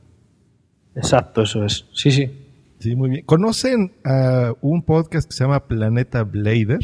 Exacto, 0.95 1.43
eso 1.43 1.63
es. 1.63 1.85
Sí, 1.93 2.11
sí. 2.11 2.31
Sí, 2.79 2.95
muy 2.95 3.09
bien. 3.09 3.25
¿Conocen 3.25 3.93
a 4.03 4.53
un 4.61 4.83
podcast 4.83 5.27
que 5.27 5.35
se 5.35 5.43
llama 5.43 5.67
Planeta 5.67 6.23
Blader? 6.23 6.79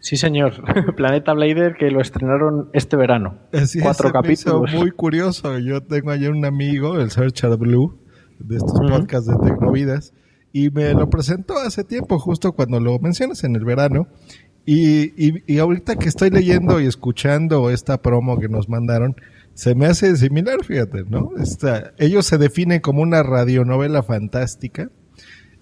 Sí, 0.00 0.16
señor. 0.16 0.54
Planeta 0.96 1.32
Blader 1.34 1.74
que 1.78 1.90
lo 1.90 2.00
estrenaron 2.00 2.70
este 2.72 2.96
verano. 2.96 3.38
Así 3.52 3.78
es, 3.78 3.84
Cuatro 3.84 4.10
capítulos. 4.10 4.72
muy 4.74 4.90
curioso. 4.90 5.58
Yo 5.58 5.82
tengo 5.82 6.10
ayer 6.10 6.30
un 6.30 6.44
amigo, 6.44 6.98
el 6.98 7.10
Searcher 7.10 7.56
Blue, 7.56 7.98
de 8.38 8.56
estos 8.56 8.80
podcasts 8.80 9.28
de 9.28 9.36
Tecnovidas, 9.36 10.14
y 10.52 10.70
me 10.70 10.92
lo 10.94 11.08
presentó 11.10 11.58
hace 11.58 11.84
tiempo, 11.84 12.18
justo 12.18 12.52
cuando 12.52 12.80
lo 12.80 12.98
mencionas 12.98 13.44
en 13.44 13.54
el 13.56 13.64
verano. 13.64 14.08
Y, 14.66 15.12
y, 15.16 15.42
y 15.46 15.58
ahorita 15.58 15.96
que 15.96 16.08
estoy 16.08 16.30
leyendo 16.30 16.80
y 16.80 16.86
escuchando 16.86 17.70
esta 17.70 18.02
promo 18.02 18.38
que 18.38 18.48
nos 18.48 18.68
mandaron, 18.68 19.16
se 19.54 19.74
me 19.74 19.86
hace 19.86 20.16
similar, 20.16 20.64
fíjate, 20.64 21.04
¿no? 21.08 21.30
Esta, 21.40 21.92
ellos 21.98 22.26
se 22.26 22.38
definen 22.38 22.80
como 22.80 23.02
una 23.02 23.22
radionovela 23.22 24.02
fantástica, 24.02 24.90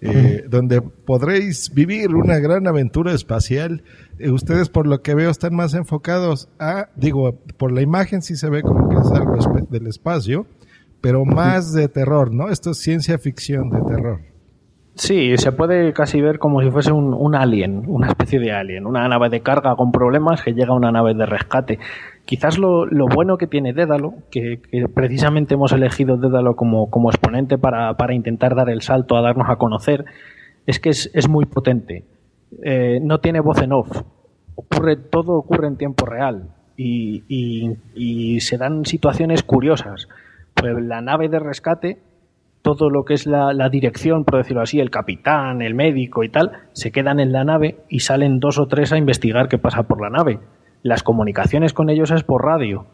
eh, 0.01 0.45
donde 0.49 0.81
podréis 0.81 1.75
vivir 1.75 2.15
una 2.15 2.39
gran 2.39 2.67
aventura 2.69 3.13
espacial. 3.13 3.83
Eh, 4.19 4.31
ustedes, 4.31 4.69
por 4.69 4.87
lo 4.87 5.03
que 5.03 5.15
veo, 5.15 5.31
están 5.31 5.55
más 5.55 5.75
enfocados 5.75 6.49
a, 6.59 6.89
digo, 6.95 7.41
por 7.57 7.73
la 7.73 7.83
imagen 7.83 8.23
sí 8.23 8.37
se 8.37 8.49
ve 8.49 8.63
como 8.63 8.89
que 8.89 8.97
es 8.97 9.11
algo 9.13 9.37
del 9.69 9.87
espacio, 9.89 10.47
pero 11.01 11.25
más 11.25 11.73
de 11.73 11.89
terror, 11.89 12.33
¿no? 12.33 12.49
Esto 12.49 12.71
es 12.71 12.79
ciencia 12.79 13.19
ficción 13.19 13.71
de 13.71 13.81
terror. 13.83 14.21
Sí, 14.95 15.37
se 15.37 15.53
puede 15.53 15.93
casi 15.93 16.21
ver 16.21 16.41
como 16.41 16.61
si 16.61 16.71
fuese 16.73 16.91
un, 16.91 17.15
un 17.15 17.37
alien, 17.37 17.85
una 17.87 18.09
especie 18.09 18.41
de 18.41 18.51
alien, 18.51 18.85
una 18.85 19.07
nave 19.07 19.29
de 19.31 19.43
carga 19.43 19.77
con 19.77 19.93
problemas 19.93 20.43
que 20.43 20.53
llega 20.53 20.71
a 20.71 20.77
una 20.77 20.91
nave 20.91 21.15
de 21.15 21.25
rescate. 21.25 21.79
Quizás 22.29 22.59
lo, 22.59 22.85
lo 22.85 23.07
bueno 23.07 23.39
que 23.39 23.47
tiene 23.47 23.73
Dédalo, 23.73 24.13
que, 24.31 24.61
precisamente 24.95 25.55
hemos 25.55 25.73
elegido 25.73 26.19
Dédalo 26.19 26.57
como, 26.57 26.87
exponente 27.09 27.57
para, 27.57 27.97
intentar 28.13 28.55
dar 28.55 28.69
el 28.69 28.83
salto 28.83 29.17
a 29.17 29.23
darnos 29.23 29.49
a 29.49 29.57
conocer, 29.57 30.05
es 30.67 30.79
que 30.79 30.91
es, 30.91 31.27
muy 31.27 31.47
potente. 31.47 32.05
Eh, 32.63 32.99
no 33.01 33.21
tiene 33.21 33.41
voz 33.41 33.63
en 33.63 33.73
off. 33.73 34.03
Ocurre, 34.57 34.97
todo 34.97 35.39
ocurre 35.39 35.69
en 35.69 35.79
tiempo 35.79 36.05
real 36.05 36.51
y 36.77 38.41
se 38.41 38.59
dan 38.59 38.85
situaciones 38.85 39.43
curiosas. 39.43 40.07
Pues 40.53 40.75
la 40.85 41.01
nave 41.01 41.31
de 41.31 41.39
rescate 41.39 41.97
todo 42.61 42.91
lo 42.91 43.05
que 43.05 43.15
es 43.15 43.27
la, 43.27 43.55
la 43.55 43.71
dirección, 43.71 44.27
por 44.27 44.37
decirlo 44.37 44.61
así, 44.61 44.81
el 44.81 44.91
capitán, 44.91 45.63
el 45.63 45.75
médico 45.75 46.25
y 46.25 46.29
tal, 46.29 46.53
se 46.73 46.93
quedan 46.93 47.21
en 47.21 47.33
la 47.33 47.45
nave 47.45 47.79
y 47.89 48.01
salen 48.01 48.39
dos 48.39 48.59
o 48.59 48.67
tres 48.67 48.93
a 48.93 48.99
investigar 48.99 49.49
qué 49.49 49.57
pasa 49.57 49.85
por 49.85 50.03
la 50.03 50.11
nave. 50.11 50.41
Las 50.83 51.03
comunicaciones 51.03 51.73
con 51.73 51.91
ellos 51.91 52.11
es 52.11 52.23
por 52.23 52.45
radio, 52.45 52.87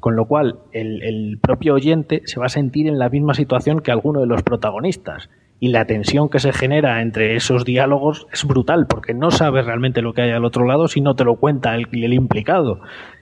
con 0.00 0.16
lo 0.16 0.26
cual 0.26 0.58
el, 0.72 1.38
propio 1.40 1.74
oyente 1.74 2.22
se 2.24 2.40
va 2.40 2.46
a 2.46 2.50
sentir 2.50 2.86
en 2.86 2.98
la 2.98 3.08
misma 3.08 3.34
situación 3.34 3.80
que 3.80 3.90
alguno 3.90 4.20
de 4.20 4.26
los 4.26 4.42
protagonistas. 4.42 5.28
Y 5.60 5.68
la 5.68 5.86
tensión 5.86 6.28
que 6.28 6.38
se 6.38 6.52
genera 6.52 7.02
entre 7.02 7.34
esos 7.34 7.64
diálogos 7.64 8.28
es 8.32 8.44
brutal, 8.44 8.86
porque 8.86 9.12
no 9.12 9.32
sabes 9.32 9.66
realmente 9.66 10.02
lo 10.02 10.14
que 10.14 10.22
hay 10.22 10.30
al 10.30 10.44
otro 10.44 10.64
lado 10.64 10.86
si 10.86 11.00
no 11.00 11.16
te 11.16 11.24
lo 11.24 11.36
cuenta 11.36 11.74
el, 11.74 12.12
implicado. 12.12 12.80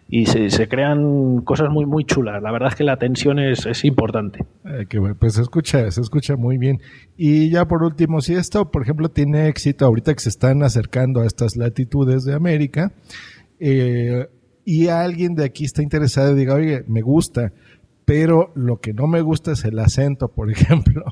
Y 0.09 0.27
se, 0.27 0.69
crean 0.69 1.41
cosas 1.41 1.69
muy, 1.71 1.85
muy 1.87 2.05
chulas. 2.05 2.41
La 2.43 2.53
verdad 2.53 2.69
es 2.69 2.75
que 2.77 2.85
la 2.85 2.99
tensión 2.99 3.39
es, 3.39 3.65
es 3.67 3.85
importante. 3.85 4.45
Eh, 4.65 4.87
bueno, 4.99 5.17
pues 5.19 5.35
se 5.35 5.43
escucha, 5.43 5.91
se 5.91 6.01
escucha 6.01 6.37
muy 6.37 6.59
bien. 6.59 6.79
Y 7.17 7.51
ya 7.51 7.65
por 7.65 7.83
último, 7.83 8.21
si 8.21 8.35
esto, 8.35 8.71
por 8.71 8.83
ejemplo, 8.83 9.09
tiene 9.09 9.49
éxito 9.49 9.87
ahorita 9.87 10.13
que 10.15 10.21
se 10.21 10.29
están 10.29 10.63
acercando 10.63 11.23
a 11.23 11.27
estas 11.27 11.57
latitudes 11.57 12.25
de 12.25 12.35
América, 12.35 12.93
eh, 13.61 14.27
y 14.65 14.89
alguien 14.89 15.35
de 15.35 15.45
aquí 15.45 15.65
está 15.65 15.83
interesado 15.83 16.33
y 16.33 16.37
diga, 16.37 16.55
oye, 16.55 16.83
me 16.89 17.03
gusta, 17.03 17.53
pero 18.05 18.53
lo 18.55 18.79
que 18.79 18.93
no 18.93 19.07
me 19.07 19.21
gusta 19.21 19.53
es 19.53 19.65
el 19.65 19.79
acento, 19.79 20.29
por 20.29 20.51
ejemplo. 20.53 21.03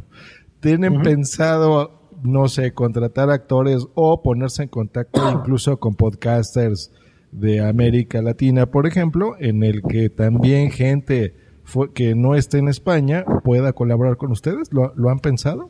¿Tienen 0.61 1.03
pensado, 1.03 2.09
no 2.23 2.49
sé, 2.49 2.73
contratar 2.73 3.31
actores 3.31 3.87
o 3.95 4.23
ponerse 4.23 4.63
en 4.65 4.69
contacto 4.69 5.21
incluso 5.33 5.77
con 5.79 5.95
podcasters 5.95 6.91
de 7.33 7.61
América 7.61 8.23
Latina, 8.23 8.67
por 8.67 8.87
ejemplo, 8.87 9.33
en 9.41 9.63
el 9.65 9.83
que 9.83 10.09
también 10.09 10.71
gente 10.71 11.35
fue- 11.65 11.93
que 11.93 12.15
no 12.15 12.35
esté 12.37 12.59
en 12.59 12.69
España 12.69 13.25
pueda 13.43 13.73
colaborar 13.73 14.17
con 14.17 14.31
ustedes? 14.31 14.73
¿Lo, 14.73 14.93
lo 14.97 15.11
han 15.11 15.19
pensado? 15.19 15.69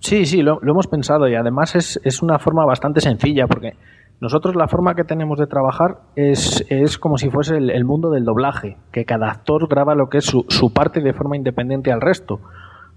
Sí, 0.00 0.24
sí, 0.26 0.42
lo, 0.42 0.58
lo 0.62 0.72
hemos 0.72 0.86
pensado 0.88 1.28
y 1.28 1.34
además 1.34 1.76
es, 1.76 2.00
es 2.02 2.22
una 2.22 2.38
forma 2.38 2.64
bastante 2.64 3.00
sencilla 3.00 3.46
porque 3.46 3.74
nosotros 4.22 4.54
la 4.54 4.68
forma 4.68 4.94
que 4.94 5.02
tenemos 5.02 5.36
de 5.38 5.48
trabajar 5.48 5.98
es, 6.16 6.64
es 6.70 6.96
como 6.96 7.18
si 7.18 7.28
fuese 7.28 7.56
el, 7.56 7.84
mundo 7.84 8.08
del 8.10 8.24
doblaje, 8.24 8.76
que 8.92 9.04
cada 9.04 9.28
actor 9.28 9.66
graba 9.68 9.96
lo 9.96 10.06
que 10.08 10.18
es 10.18 10.24
su, 10.24 10.46
su 10.48 10.72
parte 10.72 11.00
de 11.00 11.12
forma 11.12 11.36
independiente 11.36 11.90
al 11.90 12.00
resto. 12.00 12.38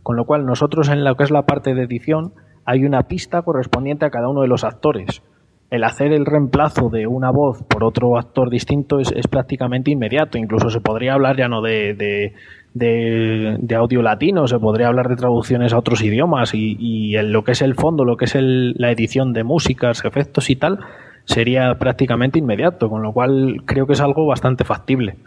Con 0.03 0.15
lo 0.17 0.25
cual 0.25 0.45
nosotros 0.45 0.87
en 0.89 1.03
lo 1.03 1.15
que 1.15 1.23
es 1.23 1.31
la 1.31 1.41
parte 1.47 1.73
de 1.73 1.81
edición 1.83 2.33
hay 2.63 2.85
una 2.85 3.03
pista 3.07 3.41
correspondiente 3.41 4.05
a 4.05 4.11
cada 4.11 4.29
uno 4.29 4.41
de 4.41 4.47
los 4.47 4.63
actores. 4.63 5.23
El 5.71 5.83
hacer 5.83 6.13
el 6.13 6.27
reemplazo 6.27 6.89
de 6.89 7.07
una 7.07 7.31
voz 7.31 7.63
por 7.63 7.83
otro 7.83 8.19
actor 8.19 8.51
distinto 8.51 8.99
es, 8.99 9.11
es 9.11 9.27
prácticamente 9.27 9.89
inmediato. 9.89 10.37
Incluso 10.37 10.69
se 10.69 10.79
podría 10.79 11.15
hablar 11.15 11.37
ya 11.37 11.47
no 11.47 11.63
de, 11.63 11.95
de, 11.95 12.33
de- 12.75 13.57
de 13.59 13.75
audio 13.75 14.03
latino, 14.03 14.45
se 14.47 14.59
podría 14.59 14.87
hablar 14.89 15.07
de 15.09 15.15
traducciones 15.15 15.73
a 15.73 15.79
otros 15.79 16.03
idiomas 16.03 16.53
y, 16.53 16.75
y 16.79 17.15
en 17.17 17.31
lo 17.31 17.43
que 17.43 17.53
es 17.53 17.63
el 17.63 17.73
fondo, 17.73 18.05
lo 18.05 18.15
que 18.15 18.25
es 18.25 18.35
el- 18.35 18.73
la 18.77 18.91
edición 18.91 19.33
de 19.33 19.43
músicas, 19.43 20.05
efectos 20.05 20.49
y 20.51 20.55
tal, 20.55 20.79
sería 21.25 21.77
prácticamente 21.77 22.39
inmediato, 22.39 22.89
con 22.89 23.01
lo 23.01 23.11
cual 23.11 23.63
creo 23.65 23.85
que 23.85 23.93
es 23.93 24.01
algo 24.01 24.25
bastante 24.25 24.63
factible. 24.63 25.17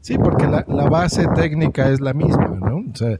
Sí, 0.00 0.16
porque 0.18 0.46
la, 0.46 0.64
la 0.68 0.88
base 0.88 1.26
técnica 1.34 1.90
es 1.90 2.00
la 2.00 2.14
misma, 2.14 2.58
¿no? 2.60 2.76
O 2.76 2.94
sea, 2.94 3.18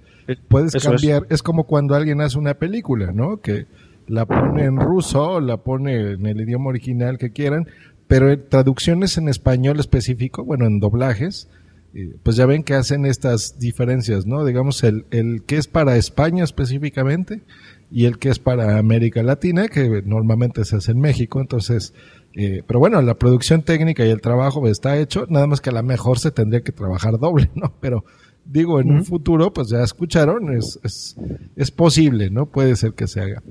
puedes 0.49 0.75
eso 0.75 0.95
es. 0.95 1.03
cambiar, 1.03 1.27
es. 1.31 1.43
como 1.43 1.65
cuando 1.65 1.97
alguien 1.97 2.21
hace 2.21 2.39
una 2.39 2.55
película, 2.55 3.11
¿no? 3.13 3.41
Que 3.41 3.67
la 4.07 4.25
pone 4.25 4.65
en 4.65 4.79
ruso 4.79 5.41
la 5.41 5.57
pone 5.57 6.13
en 6.13 6.27
el 6.27 6.41
idioma 6.41 6.69
original 6.69 7.19
que 7.19 7.33
quieran, 7.33 7.67
pero 8.07 8.31
en 8.31 8.49
traducciones 8.49 9.19
en 9.19 9.29
español 9.29 9.81
específico, 9.81 10.45
bueno, 10.45 10.67
en 10.67 10.79
doblajes, 10.79 11.49
eh, 11.93 12.15
pues 12.23 12.37
ya 12.37 12.47
ven 12.47 12.63
que 12.63 12.75
hacen 12.75 13.05
estas 13.05 13.59
diferencias, 13.59 14.25
¿no? 14.25 14.45
Digamos, 14.45 14.85
el, 14.85 15.07
el 15.11 15.43
que 15.43 15.57
es 15.57 15.67
para 15.67 15.97
España 15.97 16.45
específicamente 16.45 17.43
y 17.91 18.07
el 18.07 18.19
que 18.19 18.31
es 18.31 18.39
para 18.39 18.79
América 18.79 19.23
Latina, 19.23 19.69
que 19.69 20.03
normalmente 20.05 20.65
se 20.65 20.77
hace 20.77 20.93
en 20.93 20.99
México, 20.99 21.41
entonces, 21.41 21.95
eh, 22.35 22.63
pero 22.67 22.81
bueno, 22.81 23.01
la 23.03 23.15
producción 23.15 23.63
técnica 23.63 24.05
y 24.05 24.11
el 24.11 24.21
trabajo 24.21 24.67
está 24.69 24.99
hecho, 24.99 25.27
nada 25.29 25.47
más 25.47 25.61
que 25.61 25.71
a 25.71 25.75
lo 25.75 25.83
mejor 25.83 26.19
se 26.19 26.31
tendría 26.31 26.63
que 26.63 26.73
trabajar 26.73 27.19
doble, 27.19 27.51
¿no? 27.55 27.75
Pero 27.81 28.05
digo, 28.45 28.81
en 28.81 28.91
un 28.91 29.05
futuro, 29.05 29.53
pues 29.53 29.69
ya 29.69 29.83
escucharon, 29.83 30.57
es, 30.57 30.79
es, 30.83 31.17
es 31.57 31.71
posible, 31.71 32.31
¿no? 32.31 32.47
Puede 32.47 32.77
ser 32.77 32.95
que 32.95 33.07
se 33.07 33.21
haga. 33.21 33.43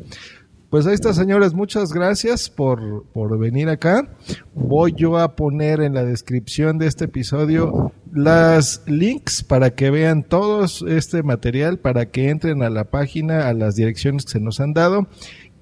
Pues 0.70 0.88
ahí 0.88 0.94
está, 0.96 1.14
señores. 1.14 1.54
Muchas 1.54 1.94
gracias 1.94 2.50
por, 2.50 3.06
por 3.14 3.38
venir 3.38 3.70
acá. 3.70 4.10
Voy 4.54 4.94
yo 4.94 5.18
a 5.18 5.36
poner 5.36 5.80
en 5.82 5.94
la 5.94 6.04
descripción 6.04 6.78
de 6.78 6.88
este 6.88 7.06
episodio 7.06 7.92
las 8.12 8.82
links 8.88 9.44
para 9.44 9.76
que 9.76 9.92
vean 9.92 10.24
todo 10.24 10.66
este 10.88 11.22
material, 11.24 11.80
para 11.80 12.08
que 12.08 12.30
entren 12.30 12.64
a 12.64 12.70
la 12.70 12.86
página, 12.86 13.48
a 13.48 13.54
las 13.54 13.76
direcciones 13.76 14.26
que 14.26 14.32
se 14.32 14.40
nos 14.40 14.60
han 14.60 14.74
dado. 14.74 15.08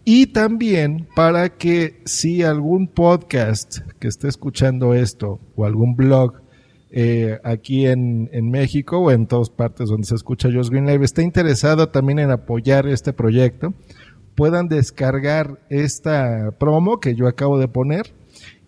Y 0.06 0.28
también 0.28 1.08
para 1.16 1.50
que 1.58 2.02
si 2.06 2.44
algún 2.44 2.88
podcast 2.88 3.80
que 4.00 4.08
esté 4.08 4.28
escuchando 4.28 4.94
esto 4.94 5.40
o 5.56 5.66
algún 5.66 5.96
blog 5.96 6.42
eh, 6.92 7.40
aquí 7.44 7.88
en, 7.88 8.30
en 8.34 8.52
México 8.52 9.00
o 9.00 9.12
en 9.12 9.26
todas 9.26 9.50
partes 9.50 9.90
donde 9.90 10.06
se 10.06 10.14
escucha 10.14 10.50
Just 10.54 10.70
Green 10.70 10.86
Live 10.86 11.04
esté 11.04 11.24
interesado 11.24 11.90
también 11.90 12.20
en 12.20 12.30
apoyar 12.30 12.86
este 12.86 13.14
proyecto, 13.14 13.74
puedan 14.36 14.68
descargar 14.68 15.60
esta 15.70 16.52
promo 16.60 17.00
que 17.00 17.16
yo 17.16 17.28
acabo 17.28 17.60
de 17.60 17.68
poner 17.68 18.14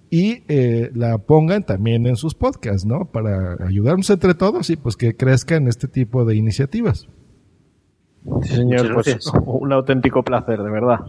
y 0.10 0.44
eh, 0.48 0.92
la 0.94 1.18
pongan 1.18 1.64
también 1.64 2.06
en 2.06 2.16
sus 2.16 2.36
podcasts, 2.36 2.86
¿no? 2.86 3.06
Para 3.06 3.58
ayudarnos 3.66 4.10
entre 4.10 4.34
todos 4.34 4.70
y 4.70 4.76
pues 4.76 4.96
que 4.96 5.16
crezcan 5.16 5.68
este 5.68 5.88
tipo 5.88 6.26
de 6.26 6.36
iniciativas. 6.36 7.08
Sí, 8.44 8.56
señor, 8.56 8.94
pues 8.94 9.08
gracias. 9.08 9.32
un 9.46 9.74
auténtico 9.74 10.24
placer, 10.24 10.62
de 10.62 10.70
verdad. 10.70 11.00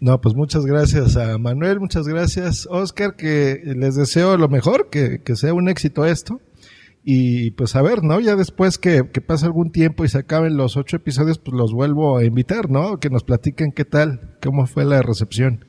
No, 0.00 0.20
pues 0.20 0.34
muchas 0.34 0.64
gracias 0.64 1.16
a 1.16 1.38
Manuel, 1.38 1.80
muchas 1.80 2.06
gracias 2.06 2.68
Oscar, 2.70 3.16
que 3.16 3.60
les 3.64 3.96
deseo 3.96 4.36
lo 4.36 4.48
mejor, 4.48 4.90
que, 4.90 5.22
que 5.22 5.36
sea 5.36 5.54
un 5.54 5.68
éxito 5.68 6.04
esto. 6.04 6.40
Y 7.10 7.52
pues 7.52 7.74
a 7.74 7.80
ver, 7.80 8.02
¿no? 8.02 8.20
Ya 8.20 8.36
después 8.36 8.76
que, 8.76 9.00
que 9.10 9.22
pase 9.22 9.46
algún 9.46 9.70
tiempo 9.70 10.04
y 10.04 10.08
se 10.08 10.18
acaben 10.18 10.58
los 10.58 10.76
ocho 10.76 10.96
episodios, 10.96 11.38
pues 11.38 11.56
los 11.56 11.72
vuelvo 11.72 12.18
a 12.18 12.24
invitar, 12.26 12.68
¿no? 12.68 12.98
Que 12.98 13.08
nos 13.08 13.24
platiquen 13.24 13.72
qué 13.74 13.86
tal, 13.86 14.36
cómo 14.42 14.66
fue 14.66 14.84
la 14.84 15.00
recepción. 15.00 15.64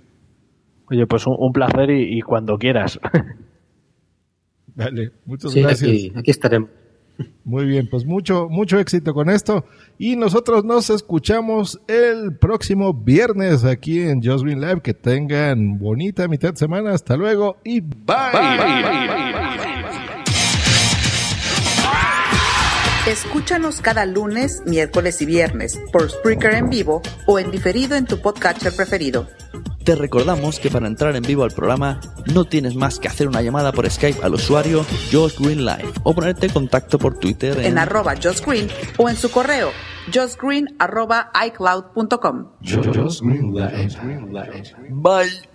Oye, 0.92 1.08
pues 1.08 1.26
un, 1.28 1.38
un 1.40 1.54
placer 1.54 1.92
y, 1.92 2.18
y, 2.18 2.22
cuando 2.24 2.58
quieras. 2.58 3.00
Dale, 4.76 5.12
muchas 5.26 5.54
Sí, 5.54 5.62
gracias. 5.62 5.90
aquí, 5.90 6.12
aquí 6.14 6.32
estaremos. 6.32 6.72
Muy 7.46 7.66
bien, 7.68 7.88
pues 7.90 8.06
mucho, 8.06 8.48
mucho 8.50 8.78
éxito 8.78 9.14
con 9.14 9.30
esto. 9.30 9.64
Y 9.98 10.18
nosotros 10.18 10.66
nos 10.66 10.90
escuchamos 10.90 11.80
el 11.88 12.38
próximo 12.38 12.94
viernes 12.94 13.64
aquí 13.64 14.02
en 14.02 14.22
Just 14.22 14.44
Green 14.44 14.60
Live. 14.60 14.82
Que 14.82 14.94
tengan 14.94 15.78
bonita 15.80 16.28
mitad 16.28 16.52
de 16.52 16.58
semana. 16.58 16.92
Hasta 16.92 17.16
luego 17.16 17.56
y 17.64 17.80
Escúchanos 23.10 23.82
cada 23.82 24.06
lunes, 24.06 24.62
miércoles 24.68 25.20
y 25.24 25.26
viernes 25.26 25.80
por 25.92 26.08
Spreaker 26.08 26.54
en 26.54 26.70
vivo 26.70 27.02
o 27.26 27.40
en 27.40 27.50
diferido 27.50 27.96
en 27.96 28.06
tu 28.06 28.22
podcatcher 28.22 28.72
preferido. 28.76 29.28
Te 29.84 29.96
recordamos 29.96 30.60
que 30.60 30.70
para 30.70 30.86
entrar 30.86 31.16
en 31.16 31.24
vivo 31.24 31.44
al 31.44 31.50
programa 31.50 32.00
no 32.32 32.46
tienes 32.46 32.76
más 32.76 33.00
que 33.00 33.08
hacer 33.08 33.28
una 33.28 33.42
llamada 33.42 33.72
por 33.72 33.90
Skype 33.90 34.24
al 34.24 34.36
usuario 34.36 34.86
Josh 35.12 35.40
Green 35.40 35.66
Live 35.66 35.92
o 36.04 36.14
ponerte 36.14 36.46
en 36.46 36.54
contacto 36.54 37.00
por 37.00 37.18
Twitter 37.18 37.58
En 37.62 37.80
arroba 37.80 38.14
Josh 38.14 38.46
Green 38.46 38.68
o 38.98 39.10
en 39.10 39.16
su 39.16 39.32
correo 39.32 39.72
justgreen 40.14 40.68
arroba 40.78 41.32
icloud.com. 41.34 42.52
Bye. 44.92 45.49